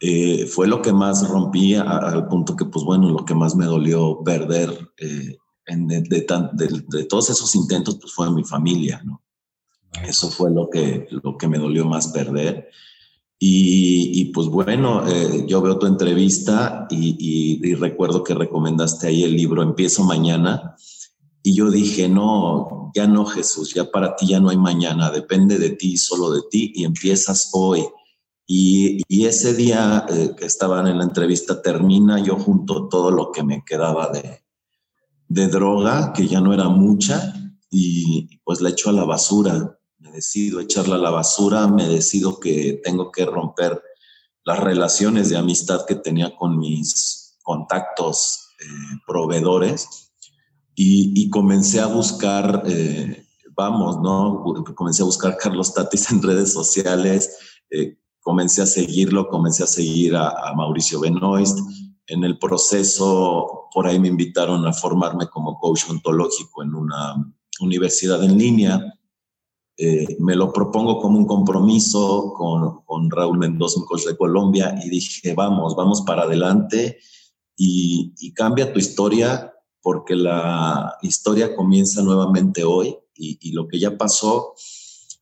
Eh, 0.00 0.46
fue 0.46 0.66
lo 0.66 0.82
que 0.82 0.92
más 0.92 1.28
rompí 1.28 1.74
al 1.74 2.26
punto 2.28 2.56
que, 2.56 2.64
pues 2.64 2.84
bueno, 2.84 3.10
lo 3.10 3.24
que 3.24 3.34
más 3.34 3.56
me 3.56 3.66
dolió 3.66 4.22
perder 4.24 4.70
eh, 4.98 5.36
de, 5.66 6.00
de, 6.02 7.04
todos 7.04 7.30
esos 7.30 7.54
intentos, 7.54 7.98
pues 8.00 8.12
fue 8.12 8.30
mi 8.32 8.44
familia, 8.44 9.02
¿no? 9.04 9.22
Eso 10.06 10.30
fue 10.30 10.50
lo 10.50 10.68
que, 10.70 11.06
lo 11.10 11.36
que 11.36 11.48
me 11.48 11.58
dolió 11.58 11.84
más 11.84 12.08
perder. 12.08 12.68
Y, 13.40 14.26
pues 14.32 14.48
bueno, 14.48 15.08
eh, 15.08 15.44
yo 15.46 15.62
veo 15.62 15.78
tu 15.78 15.86
entrevista 15.86 16.88
y, 16.90 17.74
recuerdo 17.74 18.24
que 18.24 18.34
recomendaste 18.34 19.06
ahí 19.06 19.22
el 19.22 19.36
libro 19.36 19.62
Empiezo 19.62 20.02
mañana. 20.02 20.74
Y 21.48 21.54
yo 21.54 21.70
dije, 21.70 22.10
no, 22.10 22.92
ya 22.94 23.06
no 23.06 23.24
Jesús, 23.24 23.72
ya 23.72 23.90
para 23.90 24.14
ti 24.14 24.26
ya 24.26 24.38
no 24.38 24.50
hay 24.50 24.58
mañana, 24.58 25.10
depende 25.10 25.56
de 25.56 25.70
ti, 25.70 25.96
solo 25.96 26.30
de 26.30 26.42
ti 26.50 26.72
y 26.74 26.84
empiezas 26.84 27.48
hoy. 27.54 27.86
Y, 28.46 29.00
ese 29.24 29.54
día 29.54 30.04
eh, 30.10 30.34
que 30.36 30.44
estaban 30.44 30.86
en 30.88 30.98
la 30.98 31.04
entrevista 31.04 31.62
termina, 31.62 32.22
yo 32.22 32.36
junto 32.36 32.86
todo 32.88 33.10
lo 33.10 33.32
que 33.32 33.42
me 33.44 33.64
quedaba 33.64 34.10
de, 34.10 34.44
de 35.26 35.48
droga, 35.48 36.12
que 36.12 36.28
ya 36.28 36.42
no 36.42 36.52
era 36.52 36.68
mucha, 36.68 37.32
y 37.70 38.28
pues 38.44 38.60
la 38.60 38.68
echo 38.68 38.90
a 38.90 38.92
la 38.92 39.04
basura 39.04 39.80
me 39.96 40.12
decido 40.12 40.60
echarla 40.60 40.96
a 40.96 40.98
la 40.98 41.10
basura, 41.10 41.66
me 41.66 41.88
decido 41.88 42.38
que 42.40 42.78
tengo 42.84 43.10
que 43.10 43.24
romper 43.24 43.82
las 44.44 44.60
relaciones 44.60 45.30
de 45.30 45.38
amistad 45.38 45.86
que 45.86 45.94
tenía 45.94 46.36
con 46.36 46.58
mis 46.58 47.38
contactos 47.42 48.50
eh, 48.60 48.98
proveedores 49.06 50.07
y, 50.80 51.28
comencé 51.30 51.80
a 51.80 51.86
buscar, 51.86 52.62
eh, 52.66 53.26
vamos, 53.56 54.00
¿no? 54.00 54.44
Comencé 54.76 55.02
a 55.02 55.06
buscar 55.06 55.36
Carlos 55.36 55.74
Tatis 55.74 56.12
en 56.12 56.22
redes 56.22 56.52
sociales, 56.52 57.36
eh, 57.70 57.98
comencé 58.20 58.62
a 58.62 58.66
seguirlo, 58.66 59.28
comencé 59.28 59.64
a 59.64 59.66
seguir 59.66 60.14
a, 60.14 60.28
a 60.28 60.54
Mauricio 60.54 61.00
Benoist. 61.00 61.58
En 62.06 62.22
el 62.22 62.38
proceso, 62.38 63.68
por 63.74 63.88
ahí 63.88 63.98
me 63.98 64.08
invitaron 64.08 64.64
a 64.66 64.72
formarme 64.72 65.26
como 65.26 65.58
coach 65.58 65.82
ontológico 65.90 66.62
en 66.62 66.74
una 66.74 67.16
universidad 67.60 68.22
en 68.22 68.38
línea 68.38 68.94
eh, 69.80 70.16
me 70.18 70.34
lo 70.34 70.52
propongo 70.52 70.98
como 70.98 71.18
un 71.18 71.24
compromiso 71.24 72.32
con, 72.36 72.82
con, 72.84 73.08
Raúl 73.08 73.38
Mendoza, 73.38 73.78
un 73.78 73.86
coach 73.86 74.06
de 74.06 74.16
Colombia, 74.16 74.74
y 74.84 74.90
dije, 74.90 75.34
vamos, 75.34 75.76
vamos 75.76 76.02
para 76.02 76.22
adelante 76.22 76.98
y, 77.56 78.12
y, 78.18 78.32
cambia 78.32 78.72
tu 78.72 78.80
historia 78.80 79.52
porque 79.80 80.14
la 80.14 80.96
historia 81.02 81.54
comienza 81.54 82.02
nuevamente 82.02 82.64
hoy 82.64 82.96
y, 83.14 83.38
y 83.40 83.52
lo 83.52 83.68
que 83.68 83.78
ya 83.78 83.96
pasó, 83.96 84.54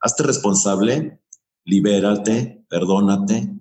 hazte 0.01 0.23
responsable, 0.23 1.21
libérate, 1.65 2.65
perdónate. 2.69 3.53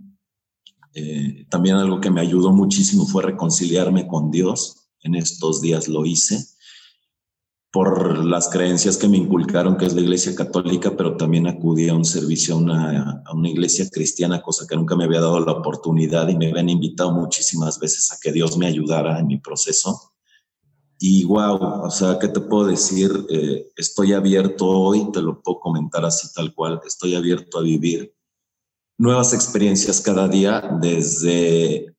Eh, 0.93 1.45
también 1.49 1.75
algo 1.75 1.99
que 1.99 2.11
me 2.11 2.21
ayudó 2.21 2.51
muchísimo 2.51 3.05
fue 3.05 3.23
reconciliarme 3.23 4.07
con 4.07 4.31
Dios. 4.31 4.87
En 5.01 5.15
estos 5.15 5.61
días 5.61 5.87
lo 5.87 6.05
hice 6.05 6.45
por 7.71 8.23
las 8.23 8.47
creencias 8.47 8.95
que 8.95 9.09
me 9.09 9.17
inculcaron, 9.17 9.75
que 9.75 9.85
es 9.85 9.93
la 9.93 9.99
iglesia 9.99 10.33
católica, 10.33 10.95
pero 10.95 11.17
también 11.17 11.45
acudí 11.45 11.89
a 11.89 11.93
un 11.93 12.05
servicio 12.05 12.55
a 12.55 12.57
una, 12.57 13.23
a 13.25 13.33
una 13.33 13.49
iglesia 13.49 13.89
cristiana, 13.89 14.41
cosa 14.41 14.65
que 14.65 14.77
nunca 14.77 14.95
me 14.95 15.03
había 15.03 15.19
dado 15.19 15.41
la 15.41 15.51
oportunidad 15.51 16.29
y 16.29 16.37
me 16.37 16.49
habían 16.49 16.69
invitado 16.69 17.11
muchísimas 17.11 17.77
veces 17.77 18.13
a 18.13 18.17
que 18.21 18.31
Dios 18.31 18.57
me 18.57 18.67
ayudara 18.67 19.19
en 19.19 19.27
mi 19.27 19.39
proceso. 19.39 20.14
Y 20.99 21.25
wow, 21.25 21.83
o 21.83 21.91
sea, 21.91 22.17
¿qué 22.19 22.27
te 22.27 22.39
puedo 22.39 22.67
decir? 22.67 23.11
Eh, 23.29 23.71
estoy 23.75 24.13
abierto 24.13 24.65
hoy, 24.67 25.11
te 25.11 25.21
lo 25.21 25.41
puedo 25.41 25.59
comentar 25.59 26.05
así 26.05 26.27
tal 26.33 26.53
cual, 26.53 26.79
estoy 26.85 27.15
abierto 27.15 27.59
a 27.59 27.61
vivir 27.61 28.15
nuevas 28.97 29.33
experiencias 29.33 30.01
cada 30.01 30.27
día 30.27 30.61
desde 30.79 31.93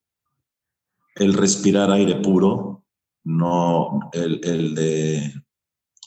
el 1.15 1.33
respirar 1.33 1.91
aire 1.91 2.15
puro, 2.15 2.83
no 3.23 4.09
el, 4.13 4.41
el 4.43 4.75
de 4.75 5.33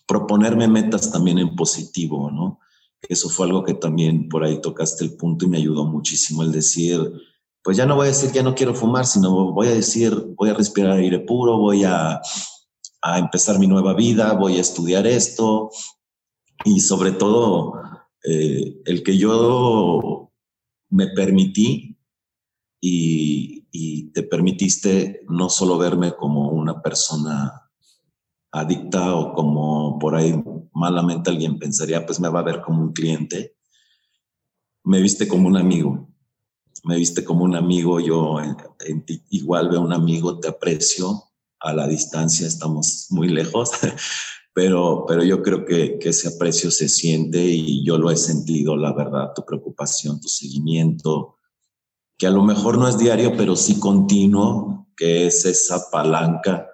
proponerme 0.06 0.66
metas 0.66 1.12
también 1.12 1.38
en 1.38 1.54
positivo, 1.54 2.30
¿no? 2.30 2.58
Eso 3.02 3.28
fue 3.30 3.46
algo 3.46 3.64
que 3.64 3.74
también 3.74 4.28
por 4.28 4.44
ahí 4.44 4.60
tocaste 4.60 5.04
el 5.04 5.16
punto 5.16 5.44
y 5.44 5.48
me 5.48 5.58
ayudó 5.58 5.84
muchísimo 5.84 6.42
el 6.42 6.52
decir, 6.52 7.00
pues 7.62 7.76
ya 7.76 7.86
no 7.86 7.96
voy 7.96 8.06
a 8.06 8.10
decir 8.10 8.30
que 8.30 8.36
ya 8.36 8.42
no 8.42 8.54
quiero 8.54 8.74
fumar, 8.74 9.06
sino 9.06 9.52
voy 9.52 9.68
a 9.68 9.74
decir, 9.74 10.34
voy 10.36 10.50
a 10.50 10.54
respirar 10.54 10.92
aire 10.92 11.20
puro, 11.20 11.58
voy 11.58 11.84
a, 11.84 12.20
a 13.02 13.18
empezar 13.18 13.58
mi 13.58 13.66
nueva 13.66 13.94
vida, 13.94 14.32
voy 14.34 14.58
a 14.58 14.60
estudiar 14.60 15.06
esto 15.06 15.70
y 16.64 16.80
sobre 16.80 17.12
todo 17.12 17.74
eh, 18.24 18.80
el 18.84 19.02
que 19.02 19.16
yo 19.16 20.30
me 20.90 21.08
permití 21.08 21.98
y, 22.80 23.66
y 23.70 24.10
te 24.12 24.22
permitiste 24.22 25.22
no 25.28 25.48
solo 25.48 25.78
verme 25.78 26.14
como 26.14 26.50
una 26.50 26.82
persona 26.82 27.70
adicta 28.52 29.14
o 29.14 29.32
como 29.32 29.98
por 29.98 30.14
ahí 30.14 30.34
malamente 30.72 31.30
alguien 31.30 31.58
pensaría, 31.58 32.04
pues 32.04 32.20
me 32.20 32.28
va 32.28 32.40
a 32.40 32.44
ver 32.44 32.60
como 32.60 32.82
un 32.82 32.92
cliente. 32.92 33.56
Me 34.84 35.00
viste 35.00 35.28
como 35.28 35.46
un 35.46 35.56
amigo, 35.56 36.08
me 36.84 36.96
viste 36.96 37.24
como 37.24 37.44
un 37.44 37.54
amigo, 37.54 38.00
yo 38.00 38.38
igual 39.28 39.68
veo 39.68 39.80
un 39.80 39.92
amigo, 39.92 40.40
te 40.40 40.48
aprecio, 40.48 41.29
a 41.60 41.72
la 41.72 41.86
distancia 41.86 42.46
estamos 42.46 43.06
muy 43.10 43.28
lejos, 43.28 43.70
pero, 44.54 45.04
pero 45.06 45.22
yo 45.22 45.42
creo 45.42 45.64
que, 45.64 45.98
que 45.98 46.10
ese 46.10 46.28
aprecio 46.28 46.70
se 46.70 46.88
siente 46.88 47.38
y 47.42 47.84
yo 47.84 47.98
lo 47.98 48.10
he 48.10 48.16
sentido, 48.16 48.76
la 48.76 48.92
verdad, 48.92 49.32
tu 49.34 49.44
preocupación, 49.44 50.20
tu 50.20 50.28
seguimiento, 50.28 51.36
que 52.18 52.26
a 52.26 52.30
lo 52.30 52.44
mejor 52.44 52.76
no 52.76 52.86
es 52.86 52.98
diario, 52.98 53.34
pero 53.36 53.56
sí 53.56 53.78
continuo, 53.78 54.88
que 54.96 55.26
es 55.26 55.46
esa 55.46 55.90
palanca 55.90 56.66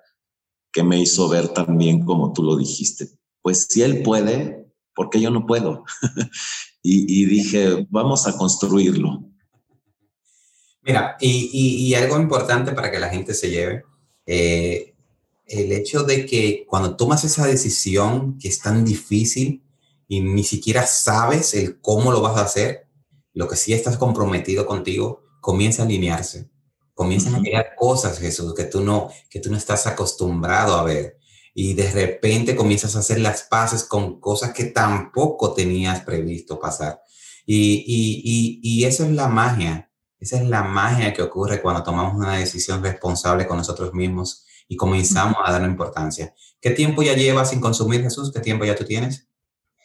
que 0.73 0.83
me 0.83 1.01
hizo 1.01 1.29
ver 1.29 1.49
también 1.49 2.05
como 2.05 2.33
tú 2.33 2.43
lo 2.43 2.57
dijiste. 2.57 3.09
Pues 3.41 3.67
si 3.71 3.83
él 3.83 4.03
puede, 4.03 4.67
¿por 4.95 5.09
qué 5.09 5.21
yo 5.21 5.31
no 5.31 5.47
puedo? 5.47 5.85
y, 6.83 7.25
dije, 7.27 7.87
vamos 7.91 8.27
a 8.27 8.37
construirlo. 8.37 9.25
Mira, 10.83 11.17
y, 11.21 11.95
algo 11.95 12.21
importante 12.21 12.73
para 12.73 12.91
que 12.91 12.99
la 12.99 13.09
gente 13.09 13.33
se 13.33 13.51
lleve, 13.51 13.85
eh, 14.27 14.95
el 15.47 15.73
hecho 15.73 16.03
de 16.03 16.27
que 16.27 16.67
cuando 16.69 16.97
tomas 16.97 17.25
esa 17.25 17.47
decisión 17.47 18.39
que 18.39 18.49
es 18.49 18.61
tan 18.61 18.85
difícil 18.85 19.63
y 20.09 20.21
ni 20.21 20.45
siquiera 20.45 20.87
sabes 20.87 21.55
el 21.55 21.81
cómo 21.81 22.13
lo 22.13 22.21
vas 22.21 22.37
a 22.37 22.43
hacer, 22.43 22.89
lo 23.33 23.49
que 23.49 23.57
sí 23.57 23.73
estás 23.73 23.97
comprometido 23.97 24.67
contigo, 24.67 25.23
comienza 25.41 25.83
a 25.83 25.87
alinearse 25.87 26.51
comienzan 26.97 27.35
a 27.35 27.41
llegar 27.41 27.75
cosas, 27.77 28.19
Jesús, 28.19 28.55
que 28.55 28.65
tú, 28.65 28.81
no, 28.81 29.11
que 29.29 29.39
tú 29.39 29.51
no 29.51 29.59
estás 29.59 29.87
acostumbrado 29.87 30.77
a 30.77 30.83
ver. 30.83 31.19
Y 31.55 31.75
de 31.75 31.91
repente 31.91 32.57
comienzas 32.57 32.97
a 32.97 33.01
hacer 33.01 33.21
las 33.21 33.43
paces 33.43 33.85
con 33.85 34.19
cosas 34.19 34.55
que 34.55 34.65
tampoco 34.65 35.53
tenías 35.53 36.01
previsto 36.01 36.59
pasar. 36.59 37.03
Y, 37.45 37.85
y, 37.87 38.23
y, 38.25 38.61
y 38.63 38.85
eso 38.87 39.05
es 39.05 39.11
la 39.11 39.29
magia. 39.29 39.86
Esa 40.19 40.41
es 40.41 40.49
la 40.49 40.63
magia 40.63 41.13
que 41.13 41.23
ocurre 41.23 41.61
cuando 41.61 41.83
tomamos 41.83 42.15
una 42.15 42.37
decisión 42.37 42.83
responsable 42.83 43.47
con 43.47 43.59
nosotros 43.59 43.93
mismos 43.93 44.47
y 44.69 44.77
comenzamos 44.77 45.37
a 45.45 45.53
darle 45.53 45.69
importancia. 45.69 46.35
¿Qué 46.61 46.71
tiempo 46.71 47.03
ya 47.03 47.15
llevas 47.15 47.51
sin 47.51 47.61
consumir, 47.61 48.03
Jesús? 48.03 48.33
¿Qué 48.33 48.41
tiempo 48.41 48.65
ya 48.65 48.75
tú 48.75 48.85
tienes? 48.85 49.29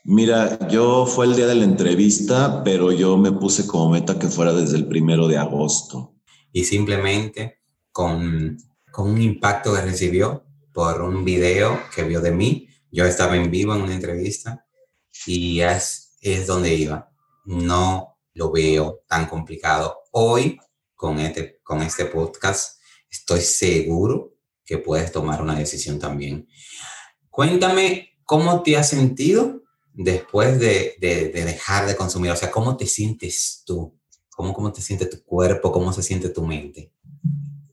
Mira, 0.03 0.67
yo 0.67 1.05
fue 1.05 1.27
el 1.27 1.35
día 1.35 1.45
de 1.45 1.55
la 1.55 1.65
entrevista, 1.65 2.63
pero 2.63 2.91
yo 2.91 3.17
me 3.17 3.31
puse 3.31 3.67
como 3.67 3.91
meta 3.91 4.17
que 4.17 4.27
fuera 4.27 4.51
desde 4.53 4.77
el 4.77 4.87
primero 4.87 5.27
de 5.27 5.37
agosto 5.37 6.15
y 6.51 6.63
simplemente 6.63 7.61
con, 7.91 8.57
con 8.91 9.09
un 9.11 9.21
impacto 9.21 9.73
que 9.73 9.81
recibió 9.81 10.43
por 10.73 11.01
un 11.01 11.23
video 11.23 11.79
que 11.93 12.03
vio 12.03 12.21
de 12.21 12.31
mí. 12.31 12.67
Yo 12.91 13.05
estaba 13.05 13.35
en 13.35 13.51
vivo 13.51 13.75
en 13.75 13.83
una 13.83 13.93
entrevista 13.93 14.65
y 15.27 15.59
es, 15.59 16.17
es 16.19 16.47
donde 16.47 16.73
iba. 16.73 17.11
No 17.45 18.17
lo 18.33 18.51
veo 18.51 19.03
tan 19.07 19.27
complicado 19.27 20.00
hoy 20.11 20.59
con 20.95 21.19
este, 21.19 21.59
con 21.63 21.81
este 21.81 22.05
podcast 22.05 22.79
estoy 23.09 23.41
seguro 23.41 24.35
que 24.63 24.77
puedes 24.77 25.11
tomar 25.11 25.41
una 25.41 25.55
decisión 25.55 25.99
también. 25.99 26.47
Cuéntame 27.29 28.17
cómo 28.23 28.61
te 28.61 28.77
has 28.77 28.89
sentido 28.89 29.61
después 29.93 30.59
de, 30.59 30.95
dejar 30.99 31.87
de 31.87 31.95
consumir, 31.95 32.31
o 32.31 32.35
sea, 32.35 32.51
cómo 32.51 32.77
te 32.77 32.85
sientes 32.85 33.63
tú, 33.65 33.97
cómo, 34.29 34.53
cómo 34.53 34.71
te 34.71 34.81
siente 34.81 35.05
tu 35.05 35.23
cuerpo, 35.23 35.71
cómo 35.71 35.91
se 35.91 36.03
siente 36.03 36.29
tu 36.29 36.45
mente. 36.45 36.93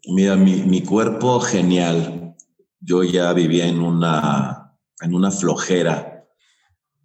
Mira, 0.06 0.36
mi, 0.36 0.62
mi 0.62 0.82
cuerpo 0.82 1.40
genial. 1.40 2.34
Yo 2.80 3.02
ya 3.04 3.32
vivía 3.32 3.66
en 3.66 3.80
una, 3.80 4.78
en 5.00 5.14
una 5.14 5.30
flojera, 5.30 6.26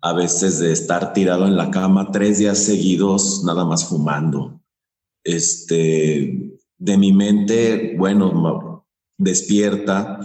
a 0.02 0.14
veces 0.14 0.60
de 0.60 0.72
estar 0.72 1.14
tirado 1.14 1.46
en 1.46 1.58
la 1.58 1.72
cama 1.72 2.12
tres 2.12 2.38
días 2.38 2.60
seguidos, 2.60 3.44
nada 3.44 3.66
más 3.66 3.86
fumando. 3.86 4.63
Este, 5.24 6.60
de 6.78 6.98
mi 6.98 7.14
mente, 7.14 7.96
bueno, 7.98 8.86
despierta. 9.18 10.20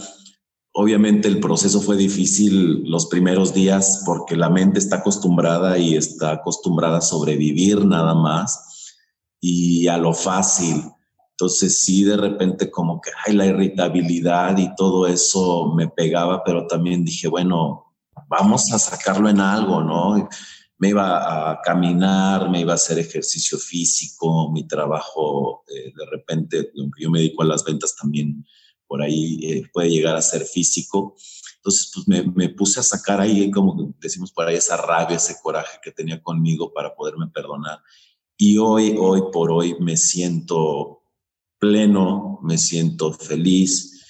Obviamente 0.72 1.28
el 1.28 1.40
proceso 1.40 1.80
fue 1.80 1.96
difícil 1.96 2.82
los 2.84 3.06
primeros 3.06 3.54
días 3.54 4.02
porque 4.04 4.37
la 4.37 4.50
mente 4.50 4.78
está 4.78 4.96
acostumbrada 4.96 5.78
y 5.78 5.96
está 5.96 6.32
acostumbrada 6.32 6.98
a 6.98 7.02
sobrevivir 7.02 7.84
nada 7.84 8.14
más 8.14 8.96
y 9.40 9.87
a 9.88 9.98
lo 9.98 10.12
fácil. 10.14 10.82
Entonces 11.30 11.84
sí, 11.84 12.02
de 12.02 12.16
repente 12.16 12.70
como 12.70 13.00
que, 13.00 13.11
ay, 13.24 13.34
la 13.34 13.46
irritabilidad 13.46 14.58
y 14.58 14.74
todo 14.74 15.06
eso 15.06 15.72
me 15.76 15.88
pegaba, 15.88 16.42
pero 16.42 16.66
también 16.66 17.04
dije, 17.04 17.28
bueno, 17.28 17.94
vamos 18.28 18.72
a 18.72 18.78
sacarlo 18.78 19.28
en 19.28 19.40
algo, 19.40 19.82
¿no? 19.82 20.28
Me 20.78 20.90
iba 20.90 21.50
a 21.50 21.60
caminar, 21.60 22.48
me 22.50 22.60
iba 22.60 22.72
a 22.72 22.76
hacer 22.76 22.98
ejercicio 22.98 23.58
físico, 23.58 24.50
mi 24.52 24.66
trabajo 24.66 25.64
eh, 25.68 25.92
de 25.94 26.06
repente, 26.06 26.70
aunque 26.78 27.02
yo 27.02 27.10
me 27.10 27.18
dedico 27.18 27.42
a 27.42 27.46
las 27.46 27.64
ventas 27.64 27.96
también, 27.96 28.46
por 28.86 29.02
ahí 29.02 29.40
eh, 29.42 29.62
puede 29.72 29.90
llegar 29.90 30.16
a 30.16 30.22
ser 30.22 30.42
físico. 30.42 31.16
Entonces, 31.56 31.90
pues 31.92 32.08
me, 32.08 32.22
me, 32.22 32.48
puse 32.50 32.80
a 32.80 32.84
sacar 32.84 33.20
ahí, 33.20 33.50
como 33.50 33.94
decimos 33.98 34.32
por 34.32 34.46
ahí, 34.46 34.56
esa 34.56 34.76
rabia, 34.76 35.16
ese 35.16 35.36
coraje 35.42 35.78
que 35.82 35.90
tenía 35.90 36.22
conmigo 36.22 36.72
para 36.72 36.94
poderme 36.94 37.26
perdonar. 37.26 37.80
Y 38.36 38.56
hoy, 38.58 38.94
hoy 38.96 39.22
por 39.32 39.50
hoy 39.50 39.76
me 39.80 39.96
siento 39.96 41.02
pleno, 41.58 42.38
me 42.42 42.56
siento 42.56 43.12
feliz. 43.12 44.06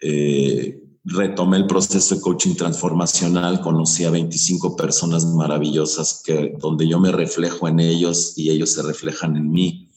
Eh, 0.00 0.81
retomé 1.04 1.56
el 1.56 1.66
proceso 1.66 2.14
de 2.14 2.20
coaching 2.20 2.54
transformacional, 2.54 3.60
conocí 3.60 4.04
a 4.04 4.10
25 4.10 4.76
personas 4.76 5.24
maravillosas 5.26 6.22
que, 6.24 6.54
donde 6.58 6.86
yo 6.86 7.00
me 7.00 7.12
reflejo 7.12 7.68
en 7.68 7.80
ellos 7.80 8.34
y 8.36 8.50
ellos 8.50 8.70
se 8.70 8.82
reflejan 8.82 9.36
en 9.36 9.50
mí. 9.50 9.88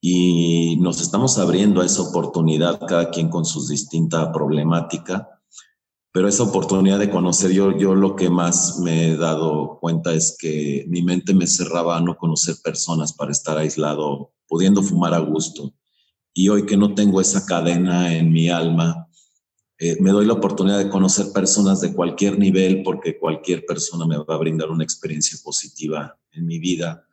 Y 0.00 0.76
nos 0.80 1.00
estamos 1.00 1.38
abriendo 1.38 1.80
a 1.80 1.86
esa 1.86 2.02
oportunidad, 2.02 2.80
cada 2.86 3.10
quien 3.10 3.28
con 3.30 3.44
su 3.44 3.66
distinta 3.66 4.30
problemática, 4.30 5.28
pero 6.12 6.28
esa 6.28 6.44
oportunidad 6.44 6.98
de 6.98 7.10
conocer, 7.10 7.52
yo, 7.52 7.76
yo 7.76 7.94
lo 7.94 8.16
que 8.16 8.30
más 8.30 8.78
me 8.78 9.08
he 9.08 9.16
dado 9.16 9.78
cuenta 9.80 10.12
es 10.12 10.36
que 10.38 10.84
mi 10.88 11.02
mente 11.02 11.34
me 11.34 11.46
cerraba 11.46 11.96
a 11.96 12.00
no 12.00 12.16
conocer 12.16 12.56
personas 12.62 13.12
para 13.12 13.32
estar 13.32 13.58
aislado, 13.58 14.32
pudiendo 14.46 14.82
fumar 14.82 15.14
a 15.14 15.18
gusto. 15.18 15.72
Y 16.32 16.48
hoy 16.48 16.64
que 16.66 16.76
no 16.76 16.94
tengo 16.94 17.20
esa 17.20 17.44
cadena 17.44 18.14
en 18.14 18.32
mi 18.32 18.48
alma, 18.48 19.07
eh, 19.80 19.96
me 20.00 20.10
doy 20.10 20.26
la 20.26 20.32
oportunidad 20.32 20.78
de 20.78 20.88
conocer 20.88 21.26
personas 21.32 21.80
de 21.80 21.92
cualquier 21.92 22.36
nivel 22.36 22.82
porque 22.82 23.16
cualquier 23.16 23.64
persona 23.64 24.06
me 24.06 24.16
va 24.16 24.34
a 24.34 24.38
brindar 24.38 24.70
una 24.70 24.82
experiencia 24.82 25.38
positiva 25.44 26.18
en 26.32 26.46
mi 26.46 26.58
vida 26.58 27.06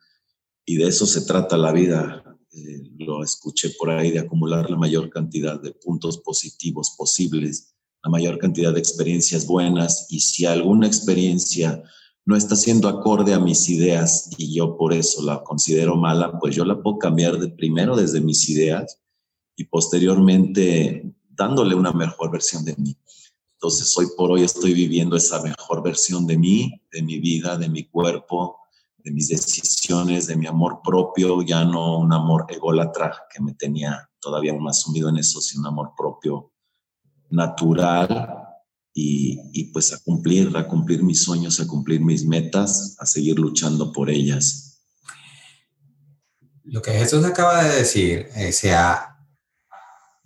y 0.64 0.76
de 0.76 0.88
eso 0.88 1.06
se 1.06 1.20
trata 1.20 1.56
la 1.56 1.70
vida. 1.70 2.24
Eh, 2.50 2.82
lo 2.98 3.22
escuché 3.22 3.70
por 3.78 3.90
ahí 3.90 4.10
de 4.10 4.18
acumular 4.18 4.68
la 4.68 4.76
mayor 4.76 5.10
cantidad 5.10 5.60
de 5.60 5.72
puntos 5.72 6.18
positivos 6.18 6.94
posibles, 6.98 7.72
la 8.02 8.10
mayor 8.10 8.36
cantidad 8.38 8.72
de 8.72 8.80
experiencias 8.80 9.46
buenas 9.46 10.08
y 10.10 10.18
si 10.18 10.44
alguna 10.44 10.88
experiencia 10.88 11.80
no 12.24 12.34
está 12.34 12.56
siendo 12.56 12.88
acorde 12.88 13.32
a 13.32 13.38
mis 13.38 13.68
ideas 13.68 14.28
y 14.36 14.52
yo 14.52 14.76
por 14.76 14.92
eso 14.92 15.22
la 15.22 15.44
considero 15.44 15.94
mala, 15.94 16.36
pues 16.40 16.56
yo 16.56 16.64
la 16.64 16.82
puedo 16.82 16.98
cambiar 16.98 17.38
de 17.38 17.48
primero 17.48 17.94
desde 17.94 18.20
mis 18.20 18.48
ideas 18.48 19.00
y 19.54 19.64
posteriormente 19.64 21.15
dándole 21.36 21.74
una 21.74 21.92
mejor 21.92 22.30
versión 22.30 22.64
de 22.64 22.74
mí. 22.76 22.96
Entonces, 23.54 23.96
hoy 23.96 24.06
por 24.16 24.30
hoy 24.30 24.42
estoy 24.42 24.74
viviendo 24.74 25.16
esa 25.16 25.42
mejor 25.42 25.82
versión 25.82 26.26
de 26.26 26.36
mí, 26.36 26.82
de 26.92 27.02
mi 27.02 27.18
vida, 27.18 27.56
de 27.56 27.68
mi 27.68 27.84
cuerpo, 27.84 28.58
de 28.98 29.10
mis 29.12 29.28
decisiones, 29.28 30.26
de 30.26 30.36
mi 30.36 30.46
amor 30.46 30.80
propio, 30.84 31.40
ya 31.42 31.64
no 31.64 31.98
un 31.98 32.12
amor 32.12 32.46
ególatra 32.48 33.14
que 33.32 33.42
me 33.42 33.54
tenía 33.54 34.10
todavía 34.20 34.52
más 34.54 34.82
sumido 34.82 35.08
en 35.08 35.18
eso, 35.18 35.40
sino 35.40 35.62
un 35.62 35.68
amor 35.68 35.92
propio 35.96 36.52
natural 37.30 38.42
y, 38.92 39.40
y, 39.52 39.64
pues 39.72 39.92
a 39.92 39.98
cumplir, 40.00 40.56
a 40.56 40.66
cumplir 40.66 41.02
mis 41.02 41.22
sueños, 41.22 41.60
a 41.60 41.66
cumplir 41.66 42.00
mis 42.00 42.26
metas, 42.26 42.96
a 42.98 43.06
seguir 43.06 43.38
luchando 43.38 43.92
por 43.92 44.10
ellas. 44.10 44.82
Lo 46.64 46.82
que 46.82 46.92
Jesús 46.92 47.24
acaba 47.24 47.62
de 47.62 47.76
decir, 47.76 48.28
o 48.36 48.52
sea, 48.52 49.15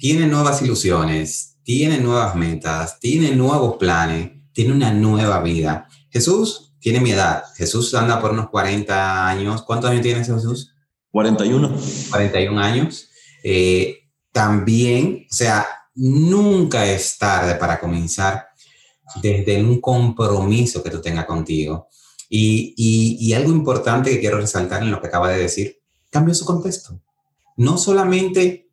tiene 0.01 0.27
nuevas 0.27 0.63
ilusiones, 0.63 1.59
tiene 1.63 1.99
nuevas 1.99 2.35
metas, 2.35 2.99
tiene 3.01 3.37
nuevos 3.37 3.77
planes, 3.77 4.31
tiene 4.51 4.73
una 4.73 4.95
nueva 4.95 5.43
vida. 5.43 5.89
Jesús 6.09 6.73
tiene 6.81 7.01
mi 7.01 7.11
edad. 7.11 7.45
Jesús 7.55 7.93
anda 7.93 8.19
por 8.19 8.31
unos 8.31 8.49
40 8.49 9.29
años. 9.29 9.63
¿Cuántos 9.63 9.91
años 9.91 10.01
tiene 10.01 10.25
Jesús? 10.25 10.73
41. 11.11 11.77
41 12.09 12.61
años. 12.61 13.11
Eh, 13.45 14.09
también, 14.33 15.27
o 15.31 15.35
sea, 15.35 15.67
nunca 15.95 16.91
es 16.91 17.19
tarde 17.19 17.57
para 17.57 17.79
comenzar 17.79 18.47
desde 19.21 19.63
un 19.63 19.83
compromiso 19.83 20.83
que 20.83 20.89
tú 20.89 21.03
tengas 21.03 21.27
contigo. 21.27 21.89
Y, 22.31 22.75
y 23.19 23.35
algo 23.35 23.53
importante 23.53 24.13
que 24.13 24.21
quiero 24.21 24.39
resaltar 24.39 24.83
en 24.83 24.93
lo 24.93 24.99
que 24.99 25.09
acaba 25.09 25.29
de 25.29 25.43
decir, 25.43 25.79
cambió 26.09 26.33
su 26.33 26.47
contexto. 26.47 27.03
No 27.59 27.77
solamente 27.77 28.70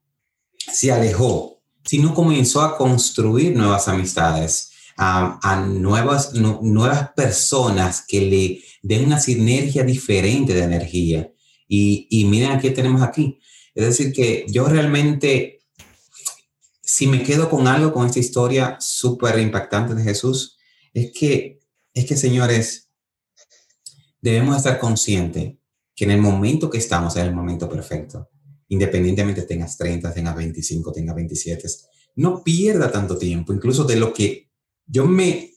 se 0.57 0.91
alejó, 0.91 1.61
sino 1.85 2.13
comenzó 2.13 2.61
a 2.61 2.77
construir 2.77 3.55
nuevas 3.55 3.87
amistades, 3.87 4.71
a, 4.97 5.65
nuevas, 5.67 6.33
nuevas 6.33 7.11
personas 7.15 8.03
que 8.07 8.21
le 8.21 8.63
den 8.81 9.05
una 9.05 9.19
sinergia 9.19 9.83
diferente 9.83 10.53
de 10.53 10.63
energía. 10.63 11.31
Y, 11.67 12.07
y 12.09 12.25
miren 12.25 12.59
qué 12.59 12.71
tenemos 12.71 13.01
aquí. 13.01 13.39
Es 13.75 13.85
decir, 13.85 14.11
que 14.11 14.45
yo 14.49 14.65
realmente, 14.65 15.59
si 16.81 17.07
me 17.07 17.23
quedo 17.23 17.49
con 17.49 17.67
algo, 17.67 17.93
con 17.93 18.07
esta 18.07 18.19
historia 18.19 18.77
súper 18.79 19.39
impactante 19.39 19.93
de 19.93 20.03
Jesús, 20.03 20.57
es 20.93 21.11
que, 21.11 21.59
es 21.93 22.05
que, 22.05 22.17
señores, 22.17 22.89
debemos 24.19 24.57
estar 24.57 24.79
conscientes 24.79 25.53
que 25.95 26.05
en 26.05 26.11
el 26.11 26.21
momento 26.21 26.69
que 26.69 26.79
estamos 26.79 27.15
es 27.15 27.23
el 27.23 27.35
momento 27.35 27.69
perfecto 27.69 28.29
independientemente 28.69 29.43
tengas 29.43 29.77
30, 29.77 30.13
tengas 30.13 30.35
25, 30.35 30.91
tengas 30.91 31.15
27, 31.15 31.67
no 32.15 32.43
pierda 32.43 32.91
tanto 32.91 33.17
tiempo, 33.17 33.53
incluso 33.53 33.83
de 33.83 33.95
lo 33.95 34.13
que 34.13 34.49
yo 34.85 35.05
me, 35.05 35.53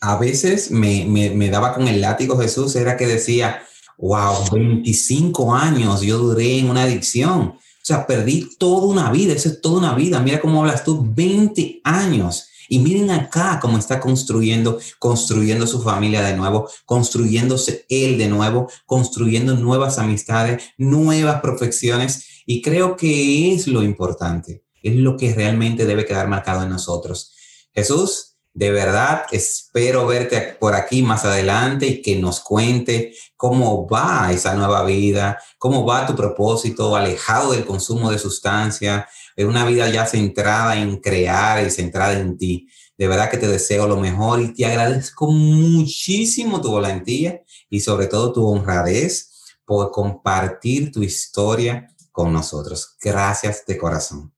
a 0.00 0.18
veces 0.18 0.70
me, 0.70 1.04
me, 1.06 1.50
daba 1.50 1.74
con 1.74 1.88
el 1.88 2.00
látigo 2.00 2.38
Jesús, 2.38 2.74
era 2.76 2.96
que 2.96 3.06
decía, 3.06 3.62
wow, 3.98 4.50
25 4.52 5.54
años 5.54 6.02
yo 6.02 6.18
duré 6.18 6.58
en 6.58 6.70
una 6.70 6.82
adicción. 6.82 7.40
O 7.40 7.82
sea, 7.82 8.06
perdí 8.06 8.48
toda 8.58 8.86
una 8.86 9.10
vida, 9.10 9.32
eso 9.32 9.48
es 9.48 9.60
toda 9.60 9.78
una 9.78 9.94
vida. 9.94 10.20
Mira 10.20 10.40
cómo 10.40 10.60
hablas 10.60 10.84
tú, 10.84 11.02
20 11.14 11.80
años. 11.84 12.49
Y 12.72 12.78
miren 12.78 13.10
acá 13.10 13.58
cómo 13.60 13.78
está 13.78 13.98
construyendo, 13.98 14.78
construyendo 15.00 15.66
su 15.66 15.82
familia 15.82 16.22
de 16.22 16.36
nuevo, 16.36 16.70
construyéndose 16.84 17.84
él 17.88 18.16
de 18.16 18.28
nuevo, 18.28 18.70
construyendo 18.86 19.56
nuevas 19.56 19.98
amistades, 19.98 20.62
nuevas 20.78 21.40
profesiones. 21.40 22.44
Y 22.46 22.62
creo 22.62 22.96
que 22.96 23.52
es 23.52 23.66
lo 23.66 23.82
importante, 23.82 24.62
es 24.84 24.94
lo 24.94 25.16
que 25.16 25.34
realmente 25.34 25.84
debe 25.84 26.06
quedar 26.06 26.28
marcado 26.28 26.62
en 26.62 26.68
nosotros. 26.68 27.34
Jesús, 27.74 28.36
de 28.54 28.70
verdad, 28.70 29.22
espero 29.32 30.06
verte 30.06 30.56
por 30.60 30.74
aquí 30.74 31.02
más 31.02 31.24
adelante 31.24 31.86
y 31.86 32.02
que 32.02 32.16
nos 32.16 32.38
cuente 32.38 33.14
cómo 33.36 33.88
va 33.88 34.30
esa 34.30 34.54
nueva 34.54 34.84
vida, 34.84 35.40
cómo 35.58 35.84
va 35.84 36.06
tu 36.06 36.14
propósito, 36.14 36.94
alejado 36.94 37.50
del 37.50 37.64
consumo 37.64 38.12
de 38.12 38.18
sustancias, 38.18 39.06
en 39.36 39.48
una 39.48 39.64
vida 39.64 39.88
ya 39.88 40.06
centrada 40.06 40.76
en 40.80 40.98
crear 40.98 41.64
y 41.64 41.70
centrada 41.70 42.18
en 42.18 42.36
ti. 42.36 42.68
De 42.96 43.08
verdad 43.08 43.30
que 43.30 43.38
te 43.38 43.48
deseo 43.48 43.88
lo 43.88 43.96
mejor 43.96 44.40
y 44.40 44.52
te 44.54 44.66
agradezco 44.66 45.30
muchísimo 45.30 46.60
tu 46.60 46.72
valentía 46.72 47.40
y 47.68 47.80
sobre 47.80 48.06
todo 48.06 48.32
tu 48.32 48.46
honradez 48.46 49.30
por 49.64 49.90
compartir 49.90 50.92
tu 50.92 51.02
historia 51.02 51.88
con 52.12 52.32
nosotros. 52.32 52.96
Gracias 53.02 53.64
de 53.66 53.78
corazón. 53.78 54.32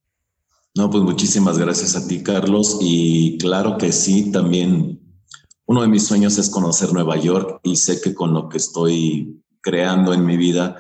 No, 0.75 0.89
pues 0.89 1.03
muchísimas 1.03 1.59
gracias 1.59 1.97
a 1.97 2.07
ti, 2.07 2.23
Carlos. 2.23 2.79
Y 2.81 3.37
claro 3.39 3.77
que 3.77 3.93
sí, 3.93 4.31
también 4.31 5.01
uno 5.67 5.83
de 5.83 5.89
mis 5.89 6.07
sueños 6.07 6.39
es 6.39 6.49
conocer 6.49 6.93
Nueva 6.93 7.17
York 7.17 7.61
y 7.63 7.77
sé 7.77 8.01
que 8.01 8.15
con 8.15 8.33
lo 8.33 8.49
que 8.49 8.59
estoy 8.59 9.43
creando 9.61 10.13
en 10.13 10.25
mi 10.27 10.37
vida, 10.37 10.77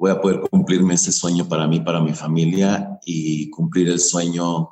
voy 0.00 0.10
a 0.10 0.18
poder 0.18 0.40
cumplirme 0.40 0.94
ese 0.94 1.12
sueño 1.12 1.46
para 1.46 1.68
mí, 1.68 1.80
para 1.80 2.00
mi 2.00 2.14
familia 2.14 2.98
y 3.04 3.50
cumplir 3.50 3.90
el 3.90 4.00
sueño 4.00 4.70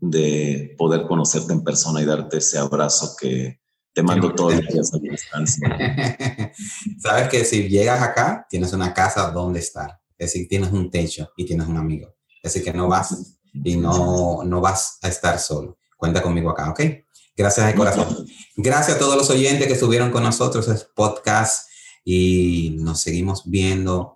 de 0.00 0.76
poder 0.78 1.08
conocerte 1.08 1.52
en 1.52 1.64
persona 1.64 2.00
y 2.00 2.04
darte 2.04 2.36
ese 2.36 2.58
abrazo 2.58 3.16
que 3.20 3.58
te 3.92 4.04
mando 4.04 4.32
todos 4.32 4.54
los 4.54 4.72
días 4.72 4.94
a 4.94 4.98
distancia. 4.98 6.52
Sabes 7.02 7.28
que 7.28 7.44
si 7.44 7.68
llegas 7.68 8.00
acá, 8.00 8.46
tienes 8.48 8.72
una 8.72 8.94
casa 8.94 9.28
donde 9.32 9.58
estar. 9.58 10.00
Es 10.16 10.32
decir, 10.32 10.46
tienes 10.48 10.70
un 10.70 10.88
techo 10.88 11.32
y 11.36 11.44
tienes 11.44 11.66
un 11.66 11.76
amigo. 11.76 12.14
Es 12.40 12.54
decir, 12.54 12.62
que 12.62 12.76
no 12.76 12.86
vas 12.86 13.40
y 13.52 13.76
no, 13.76 14.44
no 14.44 14.60
vas 14.60 14.98
a 15.02 15.08
estar 15.08 15.40
solo. 15.40 15.78
Cuenta 15.96 16.22
conmigo 16.22 16.50
acá, 16.50 16.70
¿ok? 16.70 16.80
Gracias 17.36 17.66
de 17.66 17.74
corazón. 17.74 18.24
Gracias 18.56 18.98
a 18.98 19.00
todos 19.00 19.16
los 19.16 19.28
oyentes 19.30 19.66
que 19.66 19.72
estuvieron 19.72 20.12
con 20.12 20.22
nosotros 20.22 20.68
en 20.68 20.74
este 20.74 20.86
podcast 20.94 21.68
y 22.04 22.76
nos 22.78 23.00
seguimos 23.00 23.50
viendo, 23.50 24.13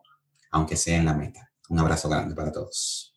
aunque 0.50 0.76
sea 0.76 0.98
en 0.98 1.06
la 1.06 1.14
meta. 1.14 1.50
Un 1.68 1.78
abrazo 1.78 2.08
grande 2.08 2.34
para 2.34 2.52
todos. 2.52 3.08